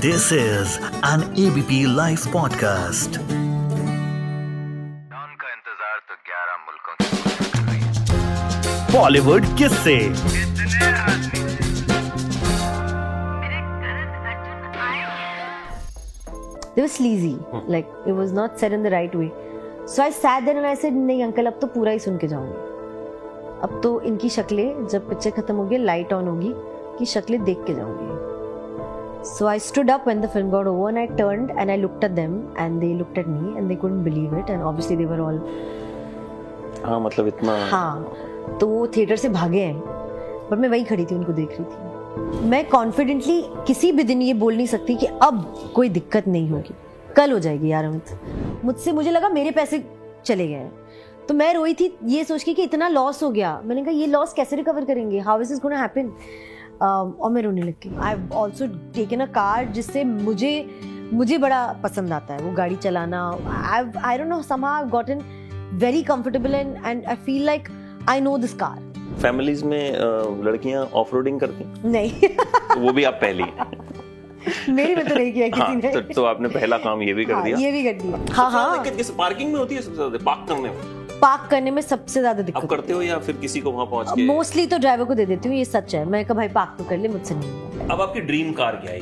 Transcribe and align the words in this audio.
This 0.00 0.24
is 0.32 0.72
an 1.06 1.22
ABP 1.38 1.76
live 1.96 2.18
podcast 2.32 3.16
का 5.40 5.48
इंतज़ार 5.52 6.00
तो 6.08 6.16
11 6.26 6.58
मुल्कों 6.64 6.94
बॉलीवुड 8.98 9.46
किस 9.58 9.72
से 9.84 9.96
अब 23.62 23.80
तो 23.82 24.00
इनकी 24.00 24.28
शक्लें 24.28 24.86
जब 24.86 25.08
पिक्चर 25.08 25.30
खत्म 25.30 25.54
होगी 25.54 25.78
लाइट 25.78 26.12
ऑन 26.12 26.28
होगी 26.28 26.52
कि 26.98 27.06
शक्लें 27.06 27.44
देख 27.44 27.64
के 27.66 27.74
जाऊँगी। 27.74 28.05
So 29.26 29.46
I 29.48 29.58
stood 29.58 29.90
up 29.90 30.06
when 30.06 30.20
the 30.20 30.28
film 30.28 30.50
got 30.50 30.68
over 30.68 30.88
and 30.88 30.98
I 30.98 31.06
turned 31.20 31.50
and 31.58 31.70
I 31.70 31.76
looked 31.76 32.04
at 32.04 32.14
them 32.14 32.34
and 32.56 32.80
they 32.80 32.90
looked 32.94 33.18
at 33.18 33.26
me 33.26 33.58
and 33.58 33.68
they 33.68 33.74
couldn't 33.74 34.04
believe 34.04 34.32
it 34.32 34.50
and 34.50 34.62
obviously 34.62 34.96
they 35.00 35.06
were 35.12 35.20
all 35.20 35.40
हाँ 36.84 36.98
मतलब 37.00 37.26
इतना 37.26 37.56
हाँ 37.70 38.58
तो 38.60 38.66
वो 38.68 38.86
theatre 38.96 39.16
से 39.16 39.28
भागे 39.28 39.62
हैं 39.62 39.80
पर 40.50 40.56
मैं 40.56 40.68
वही 40.68 40.84
खड़ी 40.84 41.04
थी 41.04 41.14
उनको 41.14 41.32
देख 41.32 41.58
रही 41.58 41.64
थी। 41.64 42.48
मैं 42.48 42.64
कॉन्फिडेंटली 42.68 43.42
किसी 43.66 43.92
भी 43.92 44.02
दिन 44.04 44.22
ये 44.22 44.34
बोल 44.34 44.56
नहीं 44.56 44.66
सकती 44.66 44.94
कि 44.96 45.06
अब 45.22 45.72
कोई 45.74 45.88
दिक्कत 45.88 46.28
नहीं 46.28 46.50
होगी। 46.50 46.74
कल 47.16 47.32
हो 47.32 47.38
जाएगी 47.38 47.68
यार 47.68 47.84
अमित। 47.84 48.64
मुझसे 48.64 48.92
मुझे 48.92 49.10
लगा 49.10 49.28
मेरे 49.28 49.50
पैसे 49.50 49.84
चले 50.24 50.48
गए 50.48 50.54
हैं। 50.54 50.72
तो 51.28 51.34
मैं 51.34 51.52
रोई 51.54 51.74
थी 51.74 51.96
ये 52.04 52.24
सोच 52.24 52.42
के 52.42 52.54
कि 52.54 52.62
इतना 52.62 52.88
लॉस 52.88 53.22
हो 53.22 53.30
गया। 53.30 53.60
मैंने 53.64 53.84
कहा 53.84 53.94
ये 53.94 54.06
लॉस 54.06 54.32
कैसे 54.32 54.56
रिकवर 54.56 54.84
करेंगे? 54.84 55.18
How 55.18 55.40
is 55.40 55.52
is 55.52 55.60
gonna 55.60 55.80
happen 55.80 56.12
और 56.82 57.30
मैं 57.32 57.42
रोने 57.42 57.62
लग 57.62 57.74
गई। 57.84 57.96
I 58.06 58.28
also 58.34 58.66
taken 58.94 59.20
a 59.20 59.26
car 59.32 59.64
जिससे 59.72 60.04
मुझे 60.04 60.52
मुझे 61.12 61.38
बड़ा 61.38 61.66
पसंद 61.82 62.12
आता 62.12 62.34
है 62.34 62.40
वो 62.42 62.52
गाड़ी 62.52 62.76
चलाना। 62.76 63.22
I 63.72 63.84
I 64.04 64.18
don't 64.18 64.28
know 64.28 64.42
somehow 64.42 64.84
I 64.84 64.90
gotten 64.90 65.24
very 65.82 66.00
comfortable 66.08 66.54
and 66.56 66.76
and 66.88 67.06
I 67.12 67.14
feel 67.24 67.42
like 67.46 67.66
I 68.08 68.20
know 68.26 68.34
this 68.42 68.52
car. 68.60 68.76
Families 69.22 69.64
में 69.64 69.92
लड़कियाँ 70.44 70.84
ऑफ़ 71.00 71.14
रोडिंग 71.14 71.40
करती 71.40 71.88
नहीं। 71.90 72.28
तो 72.28 72.80
वो 72.80 72.92
भी 72.92 73.04
आप 73.04 73.18
पहली। 73.22 73.44
मेरी 74.72 74.94
में 74.94 75.08
तो 75.08 75.14
नहीं 75.14 75.32
किया 75.32 75.48
किसी 75.48 75.60
हाँ 75.60 75.74
ने। 75.74 75.92
तो, 75.92 76.00
तो 76.00 76.24
आपने 76.24 76.48
पहला 76.48 76.78
काम 76.78 77.02
ये 77.02 77.14
भी 77.14 77.24
कर 77.24 77.34
हाँ, 77.34 77.42
दिया। 77.44 77.58
ये 77.58 77.72
भी 77.72 77.82
कर 77.84 78.02
दिया। 78.02 78.34
हाँ 78.34 78.50
हाँ। 78.50 78.84
पार्किंग 79.18 79.52
में 79.52 79.58
होती 79.58 79.74
है 79.74 79.82
सबसे 79.82 79.96
ज़्यादा? 79.96 80.18
पार्क 80.24 80.48
करने 80.48 80.68
में। 80.68 80.95
पार्क 81.20 81.48
करने 81.50 81.70
में 81.70 81.80
सबसे 81.82 82.20
ज़्यादा 82.20 82.42
दिक्कत 82.42 82.68
करते 82.70 82.92
हो 82.92 83.02
या 83.02 83.18
फिर 83.18 83.36
किसी 83.36 83.60
को 83.60 83.70
वहाँ 83.72 83.86
पहुँच 83.86 84.08
के? 84.08 84.26
मोस्टली 84.26 84.66
तो 84.66 84.78
ड्राइवर 84.78 85.04
को 85.04 85.14
दे 85.14 85.26
देती 85.26 85.48
हूँ 85.48 85.56
ये 85.56 85.64
सच 85.64 85.94
है। 85.94 86.04
मैं 86.06 86.24
कहा 86.24 86.34
भाई 86.34 86.48
पार्क 86.50 86.74
तो 86.78 86.84
कर 86.84 86.98
ले 86.98 87.08
मुझसे 87.08 87.34
नहीं 87.34 87.88
अब 87.90 88.00
आपकी 88.00 88.20
ड्रीम 88.22 88.52
कार 88.52 88.76
क्या 88.76 88.92
है 88.92 89.00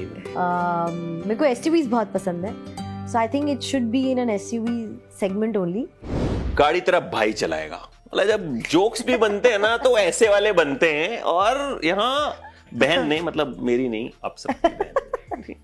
मेरे 1.25 1.34
को 1.34 1.45
एस 1.45 1.69
बहुत 1.69 2.12
पसंद 2.12 2.45
है। 2.45 2.53
So 3.09 3.19
I 3.19 3.29
think 3.29 3.48
it 3.51 3.61
should 3.62 3.83
be 3.91 4.11
in 4.11 4.19
an 4.19 4.31
S 4.31 4.51
segment 5.21 5.56
only 5.56 5.87
गाड़ी 6.59 6.81
तेरा 6.81 7.01
भाई 7.12 7.33
चलाएगा। 7.34 7.81
मतलब 8.06 8.27
जब 8.28 8.71
जोक्स 8.71 9.06
भी 9.06 9.17
बनते 9.19 9.49
हैं 9.49 9.59
ना 9.59 9.77
तो 9.77 9.97
ऐसे 9.99 10.28
वाले 10.28 10.53
बनते 10.55 10.93
हैं। 10.93 11.21
और 11.23 11.81
यहाँ 11.84 12.34
बहन 12.75 13.06
नहीं 13.06 13.21
मतलब 13.23 13.56
मेरी 13.62 13.89
नहीं 13.89 14.11
आप 14.25 14.37
सबकी 14.39 15.56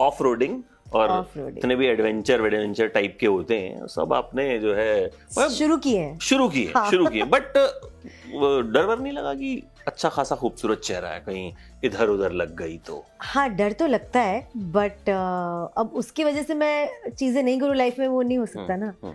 ऑफ़ 0.00 0.22
रोडिंग 0.22 0.62
और. 0.94 1.30
जितने 1.36 1.76
भी 1.76 1.86
एडवेंचर 1.86 2.40
वेडवेंचर 2.40 2.86
टाइप 2.88 3.16
के 3.20 3.26
होते 3.26 3.58
हैं 3.58 3.86
सब 3.86 4.12
आपने 4.12 4.58
जो 4.58 4.74
है 4.74 5.10
शुरू 5.50 5.76
किए 5.78 6.14
शुरू 6.22 6.48
किए 6.48 6.72
हाँ। 6.76 6.90
शुरू 6.90 7.06
किए 7.06 7.24
बट 7.24 7.52
डर 8.72 8.84
वर 8.84 8.98
नहीं 8.98 9.12
लगा 9.12 9.34
कि 9.34 9.62
अच्छा 9.88 10.08
खासा 10.08 10.36
खूबसूरत 10.36 10.80
चेहरा 10.80 11.08
है 11.08 11.20
कहीं 11.20 11.52
इधर 11.84 12.08
उधर 12.08 12.32
लग 12.32 12.56
गई 12.56 12.76
तो 12.86 13.04
हाँ 13.22 13.48
डर 13.56 13.72
तो 13.72 13.86
लगता 13.86 14.20
है 14.20 14.46
बट 14.56 15.10
अब 15.76 15.92
उसकी 15.94 16.24
वजह 16.24 16.42
से 16.42 16.54
मैं 16.54 17.10
चीज़ें 17.10 17.42
नहीं 17.42 17.60
करूँ 17.60 17.76
लाइफ 17.76 17.98
में 17.98 18.06
वो 18.08 18.22
नहीं 18.22 18.38
हो 18.38 18.46
सकता 18.46 18.76
ना 18.76 18.92
हम्म। 19.04 19.14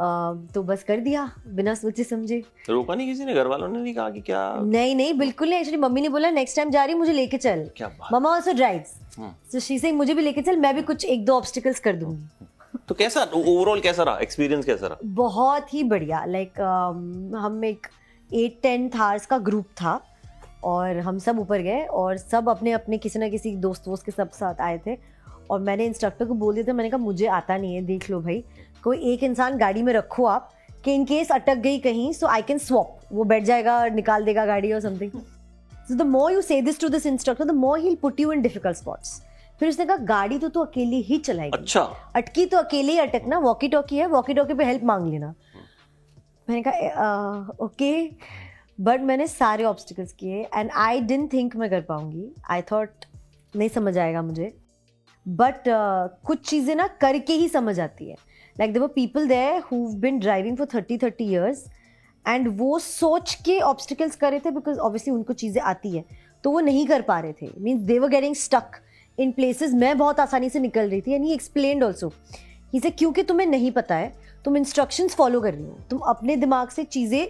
तो 0.00 0.62
बस 0.62 0.82
कर 0.82 1.00
दिया 1.00 1.30
बिना 1.54 1.74
सोचे 1.74 2.04
समझे। 2.04 2.42
रोका 2.70 2.94
नहीं 2.94 3.06
किसी 3.06 3.24
ने 3.24 3.34
घर 3.34 3.46
वालों 3.46 3.68
ने 3.68 3.78
नहीं 3.78 3.94
कहा 3.94 4.10
कि 4.10 4.20
क्या 4.20 4.42
नहीं 4.64 4.94
नहीं 4.96 5.14
बिल्कुल 5.18 5.48
नहीं। 5.48 5.58
एक्चुअली 5.58 5.80
मम्मी 5.80 6.00
ने 6.00 6.08
बोला 6.08 6.30
नेक्स्ट 6.30 6.56
टाइम 6.56 6.70
जा 6.70 6.84
रही 6.84 6.94
मुझे 6.94 7.12
लेके 7.12 7.36
चल। 7.38 7.68
मम्मा 8.12 8.30
also 8.30 8.52
drives 8.52 8.94
hmm. 9.18 9.32
So 9.52 9.60
she 9.60 9.78
say 9.78 9.92
मुझे 9.92 10.14
भी 10.14 10.22
लेके 10.22 10.42
चल 10.42 10.56
मैं 10.56 10.74
भी 10.74 10.82
कुछ 10.82 11.04
एक 11.04 11.24
दो 11.24 11.36
ऑब्स्टिकल्स 11.36 11.80
कर 11.80 11.96
दूँगी. 11.96 12.46
तो 12.88 12.94
कैसा 12.94 13.22
ओवरऑल 13.34 13.80
कैसा 13.80 14.02
रहा? 14.02 14.18
एक्सपीरियंस 14.18 14.64
कैसा 14.64 14.86
रहा? 14.86 14.98
बहुत 15.04 15.74
ही 15.74 15.82
बढ़िया। 15.84 16.24
लाइक 16.24 16.60
हम 17.36 17.64
एक 17.64 17.86
एट 18.30 18.58
टेन 18.62 18.88
थार्स 18.88 19.26
का 19.26 19.38
ग्रुप 19.40 19.66
था 19.76 20.00
और 20.64 20.98
हम 20.98 21.18
सब 21.18 21.38
ऊपर 21.38 21.62
गए 21.62 21.84
और 21.84 22.16
सब 22.16 22.48
अपने 22.48 22.72
अपने 22.72 22.98
किसी 22.98 23.18
ना 23.18 23.28
किसी 23.28 23.54
दोस्त 23.58 23.88
वोस्त 23.88 24.04
के 24.04 24.12
सब 24.12 24.30
साथ 24.30 24.60
आए 24.60 24.80
थे। 24.86 24.96
और 25.50 25.60
मैंने 25.60 25.84
इंस्ट्रक्टर 25.86 26.24
को 26.24 26.34
बोल 26.34 26.54
दिया 26.54 26.66
था 26.66 26.72
मैंने 26.72 26.90
कहा 26.90 26.98
मुझे 26.98 27.26
आता 27.26 27.56
नहीं 27.56 27.74
है 27.74 27.82
देख 27.82 28.08
लो 28.10 28.20
भाई। 28.20 28.42
कोई 28.84 28.98
एक 29.12 29.22
इंसान 29.22 29.58
गाड़ी 29.58 29.82
में 29.82 29.92
रखो 29.92 30.24
आप 30.26 30.50
कि 30.84 30.94
इन 30.94 31.04
केस 31.04 31.30
अटक 31.32 31.56
गई 31.58 31.78
कहीं 31.78 32.12
सो 32.12 32.26
आई 32.26 32.42
कैन 32.42 32.58
स्वॉप 32.58 32.98
वो 33.12 33.24
बैठ 33.24 33.44
जाएगा 33.44 33.78
और 33.78 33.90
निकाल 33.90 34.24
देगा 34.24 34.44
गाड़ी 34.46 34.72
और 34.72 34.80
something 34.80 35.10
so 35.88 35.94
the 35.94 36.02
more 36.06 36.32
you 36.32 36.40
say 36.42 36.60
this 36.62 36.80
to 36.80 36.88
this 36.88 37.06
instructor 37.06 37.44
the 37.44 37.50
more 37.56 37.78
he 37.78 37.94
put 38.02 38.20
you 38.20 38.32
in 38.32 38.42
difficult 38.42 38.76
spots 38.76 39.20
फिर 39.60 39.68
उसने 39.68 39.84
कहा 39.86 39.96
गाड़ी 40.06 40.38
तो 40.38 40.48
तू 40.48 40.60
अकेली 40.60 41.00
ही 41.02 41.16
चलाएगी. 41.18 41.58
अच्छा। 41.58 41.80
अटकी 42.16 42.44
तो 42.46 42.56
अकेले 42.58 42.92
ही 42.92 42.98
अटकना 42.98 43.38
वॉकी 43.38 43.68
टॉकी 43.68 43.96
है 43.98 44.06
वॉकी 44.06 44.34
टॉकी 44.34 44.54
पे 44.54 44.64
हेल्प 44.64 44.84
मांग 44.84 45.06
लेना। 45.10 45.34
मैंने 46.48 46.62
कहा 46.66 47.56
ओके 47.60 47.90
बट 48.80 49.00
मैंने 49.02 49.26
सारे 49.26 49.64
ऑब्स्टिकल्स 49.64 50.12
किए 50.12 50.46
एंड 50.54 50.70
आई 50.76 51.00
डेंट 51.00 51.32
थिंक 51.32 51.56
मैं 51.56 51.70
कर 51.70 51.80
पाऊँगी. 51.88 52.30
आई 52.50 52.62
थॉट 52.72 53.04
नहीं 53.54 53.68
समझ 53.68 53.96
आएगा 53.98 54.22
मुझे. 54.22 54.52
बट 55.26 55.68
uh, 55.68 56.26
कुछ 56.26 56.48
चीज़ें 56.48 56.74
ना 56.76 56.86
करके 57.00 57.32
ही 57.32 57.48
समझ 57.48 57.78
आती 57.80 58.08
है। 58.10 58.16
Like 58.58 58.72
there were 58.72 58.88
people 58.94 59.26
there 59.28 59.62
who 59.62 59.86
been 60.00 60.18
driving 60.18 60.56
for 60.56 60.66
thirty 60.74 60.98
thirty 60.98 61.24
years 61.24 61.64
and 62.24 62.48
वो 62.58 62.78
सोच 62.78 63.34
के 63.44 63.58
ऑब्स्टिकल्स 63.62 64.16
कर 64.16 64.30
रहे 64.30 64.40
थे 64.40 64.50
बिकॉज़ 64.50 64.78
ऑब्वियसली 64.78 65.14
उनको 65.14 65.32
चीज़ें 65.34 65.62
आती 65.62 65.96
है। 65.96 66.04
तो 66.44 66.50
वो 66.50 66.60
नहीं 66.60 66.86
कर 66.86 67.02
पा 67.02 67.18
रहे 67.20 67.32
थे। 67.32 67.50
Means 67.58 67.82
they 67.82 67.98
were 67.98 68.08
getting 68.08 68.34
stuck 68.36 68.80
in 69.18 69.32
places 69.32 69.72
मैं 69.74 69.96
बहुत 69.98 70.20
आसानी 70.20 70.48
से 70.50 70.60
निकल 70.60 70.88
रही 70.90 71.00
थी 71.00 71.12
and 71.12 71.24
he 71.24 71.32
explained 71.32 71.84
also 71.84 72.12
he 72.72 72.80
से 72.80 72.90
क्योंकि 72.90 73.22
तुम्हें 73.22 73.46
नहीं 73.46 73.70
पता 73.72 73.94
है, 73.94 74.12
तुम 74.44 74.56
इंस्ट्रक्शंस 74.56 75.14
फॉलो 75.14 75.40
कर 75.40 75.54
रही 75.54 75.64
हो। 75.64 75.78
तुम 75.90 75.98
अपने 76.08 76.36
दिमाग 76.36 76.68
से 76.68 76.84
चीज़ें 76.84 77.26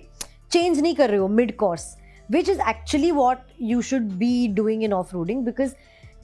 चेंज 0.51 0.81
नहीं 0.81 0.95
कर 0.95 1.11
रहे 1.11 1.19
हो 1.19 1.29
mid 1.29 1.57
course 1.57 1.97
which 2.31 2.49
is 2.49 2.61
actually 2.69 3.11
what 3.13 3.39
you 3.63 3.81
should 3.83 4.11
be 4.19 4.49
doing 4.49 4.83
in 4.85 4.93
off 4.93 5.15
roading 5.15 5.45
because 5.45 5.75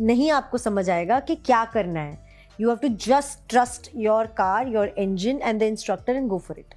नहीं 0.00 0.30
आपको 0.32 0.58
समझ 0.58 0.88
आएगा 0.90 1.20
कि 1.20 1.34
क्या 1.36 1.64
करना 1.64 2.00
है। 2.00 2.23
You 2.60 2.68
have 2.68 2.78
to 2.78 2.88
just 2.88 3.48
trust 3.48 3.90
your 3.96 4.26
car 4.26 4.68
your 4.68 4.94
engine 4.98 5.40
and 5.42 5.60
the 5.60 5.62
instructor 5.62 6.16
and 6.16 6.28
go 6.28 6.38
for 6.38 6.58
it 6.58 6.74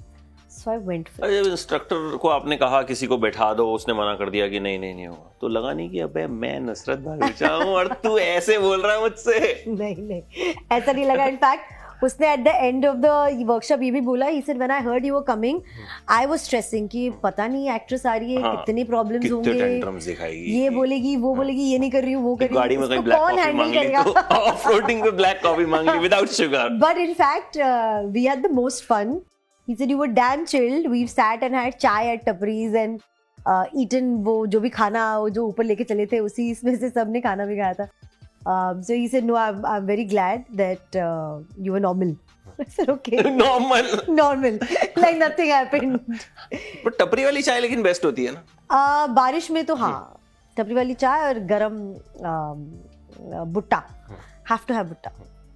so 0.52 0.72
I 0.72 0.78
went 0.78 1.10
for 1.10 1.28
अरे 1.28 1.40
instructor 1.40 2.18
को 2.18 2.30
आपने 2.30 2.58
कहा 2.58 2.82
किसी 2.82 3.08
को 3.08 3.18
बैठा 3.18 3.54
दो 3.54 3.72
उसने 3.74 3.94
मना 3.94 4.16
कर 4.16 4.30
दिया 4.30 4.48
कि 4.48 4.60
नहीं 4.60 4.80
नहीं 4.80 4.96
नहीं 4.96 5.08
होगा। 5.08 5.32
तो 5.42 5.48
लगा 5.48 5.74
नहीं 5.74 5.90
कि 5.90 6.00
अबे 6.00 6.26
मैं 6.28 6.60
नसरत 6.60 7.00
भागीचा 7.00 7.54
हूँ 7.54 7.74
और 7.74 7.88
तू 8.04 8.18
ऐसे 8.20 8.58
बोल 8.60 8.82
रहा 8.82 8.94
है 8.96 9.02
मुझसे। 9.02 9.64
नहीं 9.68 9.96
नहीं। 9.98 10.54
ऐसा 10.72 10.92
नहीं 10.92 11.06
लगा 11.06 11.26
इनफैक्ट 11.26 11.64
उसने 12.04 12.32
at 12.34 12.44
the 12.44 12.48
end 12.48 12.86
of 12.86 12.98
the 12.98 13.44
workshop 13.48 13.82
ये 13.84 13.92
भी 13.92 14.02
बोला 14.02 14.26
he 14.26 14.42
said 14.42 14.58
when 14.58 14.72
I 14.72 14.82
heard 14.84 15.06
you 15.06 15.16
were 15.16 15.24
coming 15.28 15.60
I 16.10 16.26
was 16.26 16.40
stressing 16.40 16.90
कि 16.90 17.10
पता 17.24 17.48
नहीं 17.48 17.70
एक्ट्रेस 17.76 18.06
आ 18.06 18.16
रही 18.16 18.36
है 18.36 18.42
हाँ, 18.42 18.56
कितने 18.58 18.84
प्रॉब्लम्स 18.84 19.24
कितने 19.24 19.80
होंगे 19.80 20.06
दिखाएगी 20.06 20.60
ये 20.60 20.70
बोलेगी 20.70 21.16
वो 21.18 21.34
बोलेगी 21.36 21.64
ये 21.72 21.80
नहीं 21.80 21.92
कर 21.92 22.04
रही 22.04 22.14
हूँ 22.14 22.24
वो 22.24 22.36
कर 22.36 22.46
रही 22.46 22.56
हूँ 22.56 22.62
गाड़ी 22.62 22.78
में 22.78 22.88
कहीं 22.90 23.00
ब्लैक 23.00 23.20
कौन 23.20 23.36
कॉफ़ी 23.36 23.42
हैंडल 23.42 23.58
मांग 23.58 23.74
ली 23.74 23.78
करेगा 23.78 24.04
तो 24.04 24.36
ऑफ़ 24.36 24.68
रोडिंग 24.70 25.04
पे 25.04 25.12
ब्लैक 25.18 25.42
कॉफ़ी 25.44 25.66
मांग 25.66 25.90
ली 25.90 25.98
without 26.00 26.30
sugar 26.38 26.80
But 26.80 26.98
in 26.98 27.14
fact, 27.16 27.58
uh, 27.60 28.04
we 28.16 28.26
had 28.26 28.44
the 28.44 28.54
most 28.58 28.84
fun. 28.86 29.22
He 29.68 29.76
said 29.76 29.90
you 29.90 29.98
were 29.98 30.08
damn 30.08 30.46
chilled. 30.46 30.90
We've 30.90 31.10
sat 31.10 31.42
and 31.44 31.56
had 31.56 31.80
chai 31.80 32.02
at 32.10 32.26
tapris 32.26 32.76
and 32.82 33.02
uh, 33.40 33.66
eaten 33.84 34.12
वो 34.24 34.36
जो 34.48 34.60
भी 34.60 34.70
खाना 34.70 35.08
वो 35.20 35.30
जो 35.30 35.46
ऊपर 35.48 35.64
लेके 35.64 35.84
चले 35.84 36.06
थे 36.06 36.20
उसी 36.20 36.50
इसमें 36.52 36.76
से 36.76 36.90
सबने 36.90 37.22
खाना 37.22 37.46
भी 37.46 37.58
खाया 37.58 37.74
था. 37.74 37.88
Um, 38.48 38.82
so 38.82 38.96
he 38.96 39.08
said 39.08 39.26
no, 39.26 39.36
I'm 39.36 39.66
I'm 39.66 39.86
very 39.86 40.04
glad 40.06 40.46
that 40.60 40.98
uh, 40.98 41.40
you 41.60 41.72
were 41.72 41.82
normal. 41.86 42.16
I 42.60 42.66
said 42.76 42.90
okay, 42.90 43.18
normal 43.38 43.90
normal, 44.20 44.60
like 45.04 45.18
nothing 45.24 45.52
happened. 45.56 46.00
पर 46.86 46.96
टपरी 47.00 47.26
वाली 47.26 47.42
चाय 47.42 47.60
लेकिन 47.60 47.84
बेस्ट 47.84 48.06
होती 48.06 48.26
है 48.26 48.32
ना 48.34 48.44
Uh, 48.70 49.08
बारिश 49.16 49.50
में 49.52 49.64
तो 49.66 49.76
हाँ 49.76 49.96
टपरी 50.58 50.76
वाली 50.76 50.94
चाय 51.04 51.28
और 51.28 51.40
गरम 51.52 51.78
um, 52.32 52.64
भुट्टा 53.54 53.84
हैव 54.50 54.60
टू 54.68 54.74
हैव 54.74 54.86
भुट्टा 54.88 55.12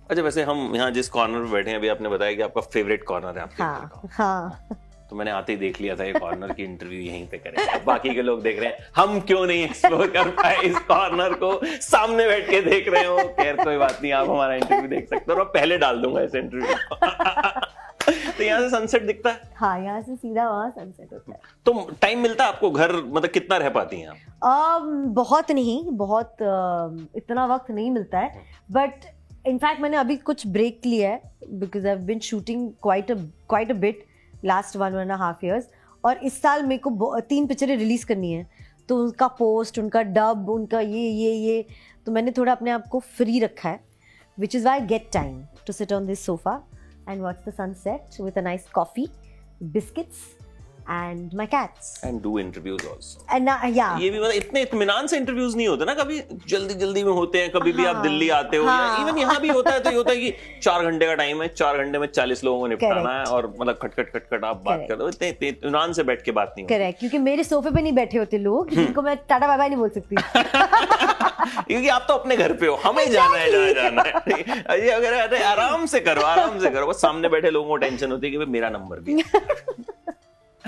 अच्छा 0.10 0.22
वैसे 0.22 0.44
हम 0.44 0.76
यहाँ 0.76 0.92
जिस 0.92 1.10
कॉर्नर 1.10 1.46
पे 1.46 1.52
बैठे 1.52 1.70
हैं 1.70 1.78
अभी 1.78 1.88
आपने 1.88 2.10
बताया 2.10 2.34
कि 2.34 2.42
आपका 2.42 2.62
फेवरेट 2.74 3.04
कॉर्नर 3.08 3.38
है 3.38 3.44
आपके 3.44 3.64
हाँ 3.64 4.10
हाँ। 4.18 4.78
तो 5.12 5.16
मैंने 5.18 5.32
आते 5.32 5.52
ही 5.52 5.58
देख 5.60 5.80
लिया 5.82 5.96
था 5.96 6.04
ये 6.04 6.12
कॉर्नर 6.14 6.52
की 6.54 6.64
इंटरव्यू 6.64 7.00
यहीं 7.02 7.26
पे 7.28 7.38
करें 7.38 7.84
बाकी 7.86 8.14
के 8.16 8.22
लोग 8.22 8.42
देख 8.42 8.60
रहे 8.60 8.70
हैं 8.70 8.86
हम 8.96 9.20
क्यों 9.20 9.46
नहीं 9.48 9.64
एक्सप्लोर 9.64 10.08
कर 10.08 10.30
पाए 10.36 10.62
इस 10.66 10.78
कॉर्नर 10.88 11.34
को? 11.42 11.50
सामने 11.82 12.28
बैठ 12.28 12.50
के 12.50 12.60
देख 12.62 12.88
रहे 12.88 13.06
हो? 13.06 13.18
खैर 13.40 13.56
कोई 13.64 13.78
बात 13.78 14.00
नहीं 14.02 14.12
आप 14.12 14.30
हमारा 14.30 14.54
इंटरव्यू 14.56 14.88
देख 14.90 15.10
सकते 15.10 15.32
हो 15.34 15.38
और 15.40 15.46
पहले 15.46 15.78
डाल 15.78 16.02
दूँगा 16.02 16.22
इस 16.22 16.36
इंटरव्यू 16.36 16.76
तो 18.38 18.44
यहाँ 18.44 18.60
से 18.62 18.70
सनसेट 18.70 19.04
दिखता 19.08 19.30
है? 19.30 19.42
हाँ 19.56 19.80
यहाँ 19.80 20.02
से 20.02 20.16
सीधा 20.16 20.48
वहाँ 20.50 20.70
सनसेट 20.70 21.14
होता 21.14 21.32
है। 21.32 21.40
तो 21.66 21.74
टाइम 22.02 22.20
मिलता 22.20 22.44
है 22.44 22.50
आपको 22.50 22.70
घर 22.72 22.96
मतलब 22.96 23.30
कितना 23.30 23.58
रह 23.58 23.70
पाती 23.70 24.00
हैं 24.02 24.08
आप? 24.08 24.82
बहुत 25.16 25.52
नहीं 25.52 25.84
बहुत 25.98 26.38
इतना 27.16 27.46
वक्त 27.46 27.72
नहीं 27.72 27.92
मिलता 27.92 28.20
है। 28.20 28.46
बट 28.72 29.06
इनफैक्ट 29.48 29.82
मैंने 29.82 29.98
अभी 29.98 30.16
कुछ 30.30 30.48
ब्रेक 30.48 30.82
लिया 30.86 31.10
है 31.10 31.22
because 31.60 31.88
I 31.88 31.96
been 32.08 32.20
shooting 32.30 32.70
quite 32.82 33.12
quite 33.12 33.72
a 33.72 33.76
bit 33.84 34.04
last 34.46 34.76
one 34.78 34.94
one 34.94 35.12
half 35.12 35.46
years 35.46 35.68
और 36.04 36.18
इस 36.18 36.42
साल 36.42 36.64
मेरे 36.64 36.82
को 36.88 37.20
तीन 37.22 37.48
पिक्चरें 37.48 37.76
रिलीज़ 37.78 38.06
करनी 38.06 38.32
है। 38.32 38.50
तो 38.90 38.98
उनका 39.04 39.28
पोस्ट 39.28 39.80
उनका 39.80 40.02
डब 40.04 40.50
उनका 40.50 40.80
ये 40.80 41.10
ये 41.10 41.32
ये 41.34 41.66
तो 42.06 42.12
मैंने 42.12 42.32
थोड़ा 42.32 42.52
अपने 42.52 42.72
आप 42.72 42.88
को 42.88 43.00
फ्री 43.00 43.40
रखा 43.40 43.70
है 43.70 43.80
which 44.38 44.56
is 44.56 44.66
why 44.66 44.82
get 44.88 45.10
time 45.14 45.42
to 45.68 45.74
sit 45.74 45.94
on 45.94 46.08
this 46.08 46.26
sofa 46.26 46.62
and 47.10 47.22
watch 47.22 47.36
the 47.48 47.54
sunset 47.54 48.22
with 48.22 48.38
a 48.38 48.42
nice 48.42 48.68
coffee 48.74 49.08
biscuits 49.64 50.41
and 50.92 51.34
my 51.36 51.46
cats 51.46 52.02
and 52.06 52.22
do 52.22 52.38
interviews 52.40 52.88
also 52.88 53.36
and 53.36 53.50
या 53.78 53.98
ये 54.02 54.10
भी 54.10 54.20
मतलब 54.20 54.32
इतने 54.32 54.62
इत्मीनान 54.62 55.08
से 55.08 55.18
इंटरव्यूज़ 55.18 55.58
नहीं 55.58 55.68
होते 55.68 55.86
ना 55.86 55.94
कभी 55.94 56.22
जल्दी 56.48 56.74
जल्दी 56.74 57.04
में 57.04 57.12
होते 57.12 57.42
हैं 57.42 57.50
कभी 57.52 57.72
भी 57.72 57.86
आप 57.86 57.96
हाँ, 57.96 58.04
दिल्ली 58.04 58.30
आते 58.30 58.58
हो 58.58 58.66
या 58.66 58.72
हाँ। 58.72 59.02
इवन 59.02 59.18
यहाँ 59.18 59.40
भी 59.42 59.48
होता 59.48 59.72
है 59.72 59.80
तो 59.80 59.90
ये 59.90 59.96
होता 59.96 60.12
है 60.12 60.18
कि 60.18 60.34
चार 60.64 60.86
घंटे 60.86 61.06
का 61.06 61.16
टाइम 61.16 61.42
है 61.42 61.48
चार 61.48 61.78
घंटे 61.78 62.00
में 62.00 62.08
चालीस 62.08 62.44
लोगों 62.44 62.60
को 62.60 62.68
निपटाना 62.68 63.14
है 63.20 63.24
और 63.26 63.54
मतलब 63.60 63.80
खटखट 63.82 64.12
खटखट 64.14 64.44
आप 64.44 64.62
बात. 64.66 64.86
कर 64.90 64.96
रहे 64.96 65.04
हो। 65.04 65.10
इतने 65.10 65.50
इत्मीनान 65.50 65.94
से 65.94 66.04
बैठ 66.04 66.22
के 66.22 66.32
बात 66.32 66.54
नहीं 66.58 66.68
करेक्ट 66.68 67.00
क्योंकि 67.00 67.18
मेरे 67.18 67.44
सोफे 67.44 67.72
पे 67.72 67.82
नहीं 67.82 67.94
बैठे 67.94 68.18
होते 68.18 68.38
लोग 68.38 68.70
जिनको 68.70 69.02
मैं 69.02 69.16
टाटा 69.30 69.58
बाय 69.58 69.70
नहीं 69.70 69.78
बोल 69.78 69.90
सकती। 69.90 70.16
क्योंकि 71.68 71.88
आप 71.88 72.06
तो 72.08 72.14
अपने 72.14 72.38
घर 72.38 72.54
पे 72.54 72.68
हो 72.68 72.76
हमें 72.76 73.12
जाना 73.12 73.38
है 73.38 73.52
जहाँ 73.52 73.74
जाना 73.74 74.02
है 74.02 74.14
है? 74.30 74.86
ये 74.86 74.92
अगर 74.92 75.44
आराम 75.44 75.86
से 75.86 76.00
करो 76.00 76.22
आराम 76.22 76.60
से 76.60 76.70
करो। 76.70 76.88
बस 76.88 77.02
सामने 77.02 77.30
बैठे 77.30 77.50
लोगों 77.50 77.70
को 77.70 77.76
टेंशन 77.76 78.12
होती 78.12 78.28
है 78.28 78.38
कि 78.38 78.52
मेरा 78.52 78.70
नंबर 78.70 79.00
भी 79.00 79.22
है। 79.22 79.42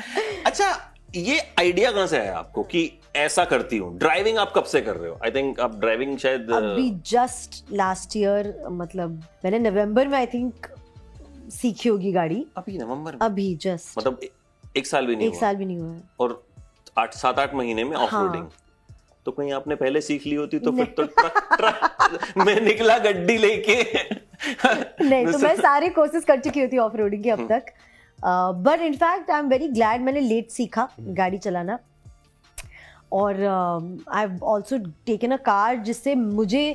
अच्छा 0.45 0.69
ये 1.15 1.39
आइडिया 1.59 1.91
कहाँ 1.91 2.07
से 2.07 2.17
आया 2.19 2.37
आपको 2.37 2.63
कि 2.63 2.91
ऐसा 3.15 3.43
करती 3.45 3.77
हूँ? 3.77 3.97
ड्राइविंग 3.99 4.37
आप 4.37 4.53
कब 4.55 4.63
से 4.63 4.81
कर 4.81 4.95
रहे 4.95 5.09
हो? 5.09 5.19
आई 5.23 5.31
थिंक 5.31 5.59
आप 5.59 5.75
ड्राइविंग 5.79 6.17
शायद 6.17 6.51
अभी 6.51 6.89
जस्ट 7.11 7.63
लास्ट 7.73 8.15
ईयर 8.17 8.53
मतलब 8.71 9.19
मैंने 9.45 9.59
नवंबर 9.59 10.07
में 10.07 10.17
आई 10.17 10.25
थिंक 10.25 10.67
सीखी 11.51 11.89
होगी 11.89 12.11
गाड़ी। 12.11 12.45
अभी 12.57 12.77
नवंबर 12.77 13.11
में? 13.11 13.19
अभी 13.19 13.53
जस्ट 13.55 13.97
मतलब 13.97 14.19
एक 14.77 14.87
साल 14.87 15.05
भी 15.07 15.15
नहीं 15.15 15.27
एक 15.27 15.33
हुआ। 15.33 15.39
साल 15.39 15.55
भी 15.55 15.65
नहीं 15.65 15.77
हुआ। 15.77 15.93
है 15.93 16.01
और 16.19 16.43
आठ 16.97 17.13
सात 17.13 17.39
आठ 17.39 17.53
महीने 17.55 17.83
में 17.83 17.95
ऑफ़ 17.97 18.15
रोडिंग 18.15 18.47
तो 19.25 19.31
कहीं 19.31 19.51
आपने 19.53 19.75
पहले 19.75 20.01
सीख 20.01 20.25
ली 20.27 20.35
होती 20.35 20.59
तो 20.59 20.71
फिर 20.71 20.85
तो 20.97 21.03
ट्रक 21.03 21.47
ट्रक 21.53 22.37
मैं 22.37 22.59
निकला 22.61 22.97
गड्डी 22.97 23.37
लेके। 23.37 23.81
नहीं 25.03 25.25
तो 25.25 25.37
मैं 25.39 25.55
सारे 25.55 25.89
कोर्सेज 25.89 26.23
कर 26.25 26.39
चुकी 26.39 26.59
होती 26.59 26.77
ऑफ़ 26.77 26.95
रोडिंग 26.97 27.23
की 27.23 27.29
अब 27.29 27.47
तक। 27.51 27.65
But 28.25 28.81
in fact 28.81 29.31
I 29.31 29.39
am 29.39 29.47
very 29.49 29.67
glad 29.69 30.01
मैंने 30.01 30.19
लेट 30.21 30.49
सीखा 30.51 30.87
गाड़ी 30.99 31.37
चलाना। 31.37 31.77
और 33.11 33.41
I 34.09 34.37
also 34.43 34.77
taken 35.05 35.31
a 35.31 35.37
car 35.45 35.75
जिससे 35.83 36.15
मुझे 36.15 36.65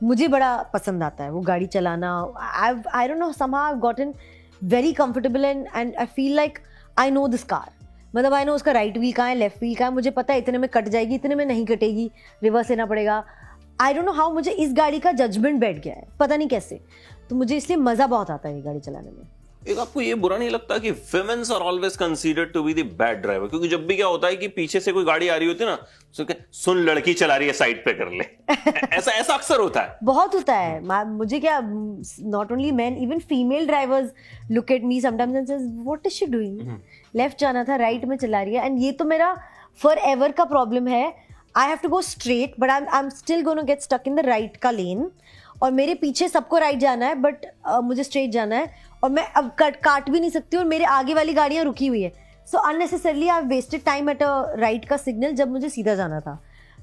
मुझे 0.00 0.28
बड़ा 0.28 0.56
पसंद 0.72 1.02
आता 1.02 1.24
है 1.24 1.30
वो 1.30 1.40
गाड़ी 1.42 1.66
चलाना। 1.68 2.12
I 2.38 2.74
I 2.94 3.08
don't 3.08 3.18
know 3.18 3.30
somehow 3.32 3.72
I 3.72 3.78
gotten 3.80 4.14
very 4.62 4.92
comfortable 4.92 5.44
and 5.44 5.66
and 5.76 5.94
I 5.96 6.06
feel 6.06 6.34
like 6.36 6.58
I 6.96 7.10
know 7.10 7.26
this 7.28 7.44
car 7.44 7.70
मतलब 8.14 8.34
आई 8.34 8.44
नो 8.44 8.54
उसका 8.54 8.72
राइट 8.72 8.96
व्हील 8.98 9.12
कहाँ 9.12 9.28
है 9.28 9.34
लेफ़्ट 9.34 9.58
व्हील 9.58 9.74
कहाँ 9.74 9.88
है 9.90 9.94
मुझे 9.94 10.10
पता 10.12 10.32
है 10.32 10.38
इतने 10.38 10.58
में 10.58 10.68
कट 10.70 10.88
जाएगी 10.88 11.14
इतने 11.14 11.34
में 11.34 11.44
नहीं 11.46 11.66
कटेगी 11.66 12.10
रिवर्स 12.42 12.70
लेना 12.70 12.86
पड़ेगा। 12.86 13.22
आई 13.80 13.94
डोंट 13.94 14.06
नो 14.06 14.12
हाउ 14.12 14.32
मुझे 14.34 14.50
इस 14.50 14.72
गाड़ी 14.74 14.98
का 15.00 15.12
जजमेंट 15.12 15.60
बैठ 15.60 15.78
गया 15.84 15.94
है 15.94 16.06
पता 16.20 16.36
नहीं 16.36 16.48
कैसे। 16.48 16.80
तो 17.30 17.36
मुझे 17.36 17.56
इसलिए 17.56 17.76
मज़ा 17.78 18.06
बहुत 18.06 18.30
आता 18.30 18.48
है 18.48 18.54
ये 18.54 18.62
गाड़ी 18.62 18.80
चलाने 18.80 19.10
में। 19.10 19.26
एक 19.68 19.78
आपको 19.78 20.00
ये 20.00 20.14
बुरा 20.14 20.36
नहीं 20.38 20.50
लगता 20.50 20.76
कि 20.78 20.90
women's 20.90 21.50
are 21.52 21.60
always 21.60 21.96
considered 21.96 22.52
to 22.52 22.62
be 22.62 22.74
the 22.74 22.84
bad 22.98 23.20
driver 23.22 23.48
क्योंकि 23.48 23.68
जब 23.68 23.86
भी 23.86 23.96
क्या 23.96 24.06
होता 24.06 24.26
है 24.26 24.36
कि 24.36 24.48
पीछे 24.48 24.80
से 24.80 24.92
कोई 24.92 25.04
गाड़ी 25.04 25.28
आ 25.28 25.36
रही 25.36 25.48
होती 25.48 25.64
है 25.64 25.70
ना 25.70 25.76
तो 26.18 26.34
सुन 26.52 26.78
लड़की 26.78 27.14
चला 27.14 27.36
रही 27.36 27.48
है 27.48 27.52
साइड 27.54 27.84
पे 27.84 27.92
कर 27.92 28.10
ले। 28.12 28.24
ऐसा 28.96 29.10
ऐसा 29.10 29.34
अक्सर 29.34 29.60
होता 29.60 29.80
है। 29.80 29.96
बहुत 30.04 30.34
होता 30.34 30.54
है। 30.54 31.04
मुझे 31.08 31.40
क्या 31.40 31.60
not 31.62 32.52
only 32.52 32.72
man 32.72 32.96
even 33.02 33.18
female 33.28 33.66
drivers 33.66 34.10
look 34.50 34.70
at 34.70 34.84
me 34.84 35.00
sometimes 35.00 35.36
and 35.36 35.46
says 35.46 35.70
what 35.84 36.06
is 36.06 36.12
she 36.12 36.26
doing 36.26 36.76
left 37.14 37.40
जाना 37.40 37.64
था 37.64 37.76
राइट 37.76 38.04
में 38.04 38.16
चला 38.16 38.42
रही 38.42 38.54
है। 38.54 38.66
एंड 38.66 38.82
ये 38.82 38.92
तो 38.92 39.04
मेरा 39.04 39.36
फॉर 39.82 39.98
एवर 39.98 40.32
का 40.32 40.44
प्रॉब्लम 40.44 40.88
है। 40.88 41.04
I 41.56 41.68
have 41.68 41.78
to 41.82 41.88
go 41.88 42.00
straight 42.02 42.54
but 42.60 42.70
I 42.70 42.80
I 42.82 42.98
am 42.98 43.08
still 43.10 43.42
gonna 43.42 43.62
get 43.62 43.80
stuck 43.80 44.02
in 44.06 44.14
the 44.14 44.26
right 44.26 44.56
का 44.56 44.70
लेन 44.70 45.10
और 45.62 45.72
मेरे 45.72 45.94
पीछे 45.94 46.28
सबको 46.28 46.58
राइट 46.58 46.78
जाना 46.78 47.06
है 47.06 47.14
बट 47.14 47.44
uh, 47.68 47.82
मुझे 47.82 48.04
स्ट्रेट 48.04 48.30
जाना 48.30 48.56
है। 48.56 48.90
और 49.02 49.10
मैं 49.10 49.26
अब 49.32 49.50
कट 49.58 49.76
काट 49.76 50.10
भी 50.10 50.20
नहीं 50.20 50.30
सकती 50.30 50.56
और 50.56 50.64
मेरे 50.64 50.84
आगे 50.84 51.14
वाली 51.14 51.32
गाड़ियाँ 51.34 51.64
रुकी 51.64 51.86
हुई 51.86 52.02
है। 52.02 52.12
So 52.48 52.58
unnecessarily 52.58 53.28
I 53.28 53.42
wasted 53.46 53.84
time 53.84 54.10
at 54.10 54.22
a 54.22 54.54
right 54.56 54.84
का 54.84 54.96
सिग्नल 54.96 55.32
जब 55.32 55.50
मुझे 55.50 55.68
सीधा 55.68 55.94
जाना 55.94 56.20
था। 56.20 56.38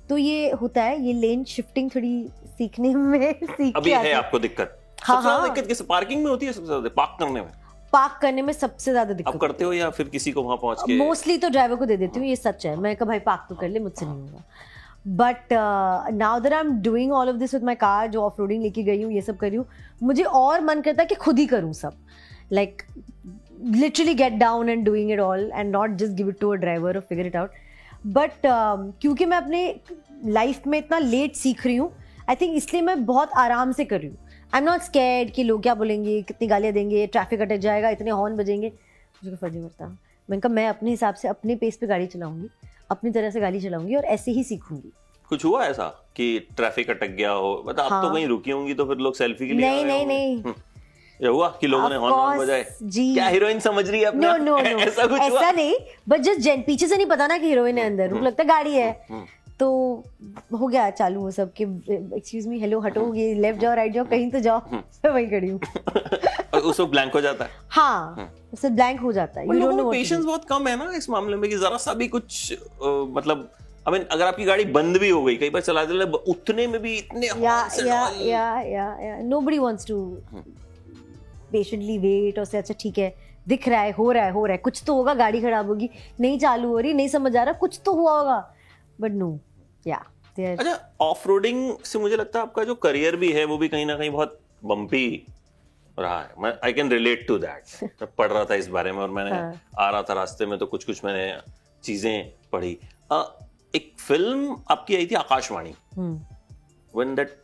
तो 0.09 0.17
ये 0.17 0.51
होता 0.51 0.83
है 0.83 1.01
ये 1.01 1.13
लेन 1.13 1.43
शिफ्टिंग 1.43 1.89
थोड़ी 1.95 2.27
सीखने 2.57 2.93
में 2.95 3.33
सीख 3.43 3.77
अभी 3.77 3.91
है 3.91 4.13
आपको 4.13 4.39
दिक्कत। 4.39 4.75
हाँ, 5.03 5.21
हाँ। 5.21 5.43
दिक्कत 5.43 5.67
किस 5.67 5.81
पार्किंग 5.81 6.23
में 6.23 6.29
होती 6.31 6.45
है 6.45 6.53
सबसे 6.53 6.65
ज़्यादा? 6.65 6.89
पार्क 6.89 7.15
करने 7.19 7.41
में? 7.41 7.51
पार्क 7.93 8.19
करने 8.21 8.41
में 8.41 8.53
सबसे 8.53 8.91
ज़्यादा 8.91 9.11
आप 9.11 9.17
दिक्कत 9.17 9.37
करते 9.41 9.63
हो 9.63 9.73
या 9.73 9.89
फिर 9.89 10.07
किसी 10.07 10.31
को 10.31 10.41
वहाँ 10.43 10.57
पहुँच 10.57 10.81
के? 10.81 10.97
मोस्टली 10.97 11.37
तो 11.37 11.49
ड्राइवर 11.49 11.75
को 11.75 11.85
दे 11.85 11.97
देती 11.97 12.19
हूँ 12.19 12.27
ये 12.27 12.35
सच 12.35 12.65
है। 12.65 12.75
मैं 12.75 12.95
कहा 12.95 13.05
भाई 13.05 13.19
पार्क 13.19 13.45
तो 13.49 13.55
कर 13.55 13.69
ले 13.69 13.79
मुझसे 13.79 14.05
नहीं 14.05 14.21
होगा। 14.21 14.43
But 15.07 15.53
now 16.13 16.39
that 16.39 16.53
I 16.53 16.59
am 16.59 16.71
doing 16.81 17.11
all 17.13 17.29
of 17.29 17.35
this 17.35 17.53
with 17.53 17.63
my 17.63 17.75
car 17.75 18.07
जो 18.07 18.21
ऑफ़ 18.21 18.39
रोडिंग 18.39 18.63
लेके 18.63 18.83
गई 18.83 19.01
हूँ, 19.03 19.11
ये 19.13 19.21
सब 19.21 19.37
कर 19.37 19.55
हूँ, 19.55 19.65
मुझे 20.03 20.23
और 20.23 20.61
मन 20.61 20.81
करता 20.81 21.01
है 21.01 21.07
कि 21.07 21.15
खुद 21.15 21.39
ही 21.39 21.45
करूँ 21.47 21.73
सब। 21.73 21.97
Like 22.51 22.81
literally 23.65 24.13
get 24.13 24.33
down 24.33 24.69
and 24.69 24.85
doing 24.85 25.11
it 25.11 25.19
all 25.19 25.49
and 25.53 25.71
not 25.71 25.95
just 25.97 26.13
give 26.13 26.29
it 26.29 26.39
to 26.41 26.49
a 26.49 26.55
driver 26.57 26.95
और 26.95 27.05
फिगर 27.09 27.25
इट 27.25 27.35
आउट 27.35 27.51
बट 28.07 28.31
क्योंकि 28.45 29.25
मैं 29.25 29.37
अपने 29.37 29.79
लाइफ 30.25 30.67
में 30.67 30.77
इतना 30.77 30.99
लेट 30.99 31.35
सीख 31.35 31.65
रही 31.65 31.75
हूँ 31.75 31.91
आई 32.29 32.35
थिंक 32.35 32.55
इसलिए 32.57 32.81
मैं 32.81 33.05
बहुत 33.05 33.31
आराम 33.37 33.71
से 33.71 33.85
कर 33.85 33.99
रही 33.99 34.09
हूँ। 34.09 34.17
आई 34.53 34.61
एम 34.61 34.65
नॉट 34.65 34.81
स्कैर्ड 34.81 35.31
कि 35.31 35.43
लोग 35.43 35.61
क्या 35.63 35.73
बोलेंगे, 35.75 36.21
कितनी 36.21 36.47
गालियाँ 36.47 36.73
देंगे 36.73 37.05
ट्रैफ़िक 37.07 37.41
अटक 37.41 37.57
जाएगा, 37.57 37.89
इतने 37.89 38.11
हॉर्न 38.11 38.35
बजेंगे। 38.37 38.71
मुझे 39.23 39.35
फर्जी 39.35 39.59
नहीं 39.59 39.69
मैंने 40.29 40.39
कहा, 40.41 40.53
मैं 40.53 40.67
अपने 40.67 40.89
हिसाब 40.89 41.15
से 41.15 41.27
अपने 41.27 41.55
पेस 41.55 41.77
पे 41.77 41.87
गाड़ी 41.87 42.07
चलाऊँगी। 42.07 42.49
अपनी 42.91 43.11
तरह 43.11 43.29
से 43.29 43.39
गाली 43.39 43.59
चलाऊँगी 43.61 43.95
और 43.95 44.05
ऐसे 44.07 44.31
ही 44.31 44.43
सीखूँगी 44.43 44.91
कुछ 45.29 45.45
हुआ 45.45 45.65
ऐसा 45.65 45.87
कि 46.15 46.27
ट्रैफ़िक 46.57 46.89
अटक 46.89 47.09
गया 47.09 47.31
हो 47.31 47.51
मतलब 47.67 47.79
हाँ। 47.79 47.85
आप 47.85 48.03
तो 48.03 48.07
हाँ। 48.07 48.15
कहीं 48.15 48.27
रुकी 48.27 48.51
होंगी 48.51 48.73
तो 48.73 48.85
फिर 48.85 48.97
लोग 48.97 49.15
सेल्फी 49.15 49.47
के 49.47 49.53
लिए 49.53 49.65
नहीं, 49.65 49.85
नहीं, 49.85 50.05
नहीं। 50.05 50.35
हम्म। 50.37 50.53
ये 51.19 51.27
हुआ 51.27 51.47
कि 51.61 51.67
लोगों 51.67 51.89
ने 51.89 51.95
हॉर्न 51.95 52.39
बजाए 52.39 52.65
जी। 52.83 53.13
क्या 53.13 53.27
हीरोइन 53.27 53.59
समझ 53.59 53.89
रही 53.89 53.99
है 54.01 54.05
अपने 54.05 54.27
नो 54.27 54.35
नो 54.37 54.57
नो 54.57 54.79
ऐसा 54.79 55.05
कुछ 55.05 55.19
हुआ 55.19 55.27
ऐसा 55.27 55.51
नहीं 55.51 55.75
बट 56.09 56.21
जस्ट 56.21 56.39
जेन 56.39 56.61
पीछे 56.61 56.87
से 56.87 56.95
नहीं 56.95 57.05
पता 57.05 57.27
ना 57.27 57.37
कि 57.37 57.47
हीरोइन 57.47 57.77
है 57.77 57.85
अंदर 57.85 58.09
रुक 58.09 58.21
लगता 58.21 58.43
गाड़ी 58.45 58.75
है 58.75 58.89
हम्म। 59.09 59.25
तो 59.59 59.67
हो 60.59 60.67
गया 60.67 60.89
चालू 60.89 61.21
वो 61.21 61.31
सब 61.31 61.53
कि 61.53 61.63
एक्सक्यूज 61.63 62.47
मी 62.47 62.59
हेलो 62.59 62.79
हटो 62.79 63.13
ये 63.13 63.33
लेफ़्ट 63.33 63.61
जाओ 63.61 63.75
राइट 63.75 63.93
जाओ 63.93 64.05
कहीं 64.05 64.31
तो 64.31 64.39
जाओ. 64.39 64.59
हम्म। 64.59 64.77
मैं 65.05 65.11
वहीं 65.11 65.27
खड़ी 65.27 65.49
हूँ। 65.49 65.59
और 66.53 66.59
उस 66.59 66.81
ब्लैंक 66.81 67.13
हो 67.13 67.21
जाता 67.21 67.45
है? 67.45 67.51
हाँ 67.69 68.33
उससे 68.53 68.69
ब्लैंक 68.69 68.99
हो 68.99 69.11
जाता 69.13 69.39
है। 69.39 69.47
यू 69.47 69.59
डोंट 69.59 69.73
नो 69.73 69.91
पेशेंस 69.91 70.25
बहुत 70.25 70.45
कम 70.45 70.67
है 70.67 70.77
ना 70.77 70.91
इस 70.97 71.09
मामले 71.09 71.35
में 71.35 71.49
कि 71.49 71.57
जरा 71.57 71.77
सा 71.77 71.93
भी 71.93 72.07
कुछ 72.07 72.53
मतलब 72.83 73.51
आई 73.87 73.91
मीन 73.91 74.03
अगर 74.03 74.25
आपकी 74.25 74.45
गाड़ी 74.45 74.65
बंद 74.65 74.97
भी 74.97 75.09
हो 75.09 75.23
गई 75.23 75.35
कई 75.35 75.49
बार 75.49 75.61
चला 75.61 75.85
दे 75.85 76.03
उतने 76.03 76.67
में 76.67 76.81
भी 76.81 76.97
इतने 76.97 77.27
या 77.27 77.69
या 77.85 78.09
या 78.21 78.61
या 78.61 78.97
या 79.01 79.17
nobody 79.21 79.59
wants 79.59 79.85
to 79.85 80.17
patiently 81.51 81.97
wait 81.97 82.39
और 82.39 82.45
से 82.45 82.57
अच्छा 82.57 82.73
ठीक 82.79 82.97
है 82.97 83.13
दिख 83.47 83.67
रहा 83.67 83.81
है 83.81 83.91
हो 83.91 84.11
रहा 84.11 84.23
है 84.25 84.31
हो 84.31 84.45
रहा 84.45 84.51
है 84.51 84.57
कुछ 84.57 84.83
तो 84.87 84.95
होगा 84.95 85.13
गाड़ी 85.13 85.41
खराब 85.41 85.67
होगी 85.67 85.89
नहीं 86.19 86.39
चालू 86.39 86.69
हो 86.69 86.79
रही 86.79 86.93
नहीं 86.93 87.07
समझ 87.07 87.35
आ 87.35 87.43
रहा 87.43 87.53
कुछ 87.53 87.79
तो 87.85 87.93
हुआ 87.93 88.17
होगा. 88.19 88.53
बट 89.01 89.11
नो 89.11 89.39
या 89.89 90.05
अच्छा 90.39 90.95
ऑफ़ 91.01 91.27
रोडिंग 91.27 91.77
से 91.85 91.99
मुझे 91.99 92.17
लगता 92.17 92.39
है 92.39 92.45
आपका 92.45 92.63
जो 92.63 92.75
करियर 92.75 93.15
भी 93.15 93.31
है 93.31 93.45
वो 93.45 93.57
भी 93.57 93.67
कहीं 93.67 93.85
ना 93.85 93.97
कहीं 93.97 94.09
बहुत 94.09 94.39
बम्पी 94.65 95.07
रहा 95.99 96.19
है। 96.21 96.33
मैं 96.39 96.53
I 96.63 96.73
can 96.73 96.89
relate 96.89 97.25
to 97.27 97.37
that 97.37 97.83
मैं 97.83 98.07
पढ़ 98.17 98.31
रहा 98.31 98.43
था 98.45 98.55
इस 98.55 98.67
बारे 98.67 98.91
में 98.91 98.99
और 98.99 99.09
मैंने 99.09 99.31
हाँ। 99.31 99.61
आ 99.79 99.89
रहा 99.89 100.03
था 100.03 100.13
रास्ते 100.13 100.45
में 100.45 100.57
तो 100.59 100.65
कुछ 100.65 100.83
कुछ 100.85 101.03
मैंने 101.05 101.41
चीज़ें 101.83 102.31
पढ़ी। 102.51 102.77
अ, 103.11 103.23
एक 103.75 103.93
फ़िल्म 103.99 104.55
आपकी 104.71 104.95
आई 104.95 105.07
थी 105.07 105.15
Aakashvani. 105.15 105.73
When 105.99 107.15
that 107.15 107.35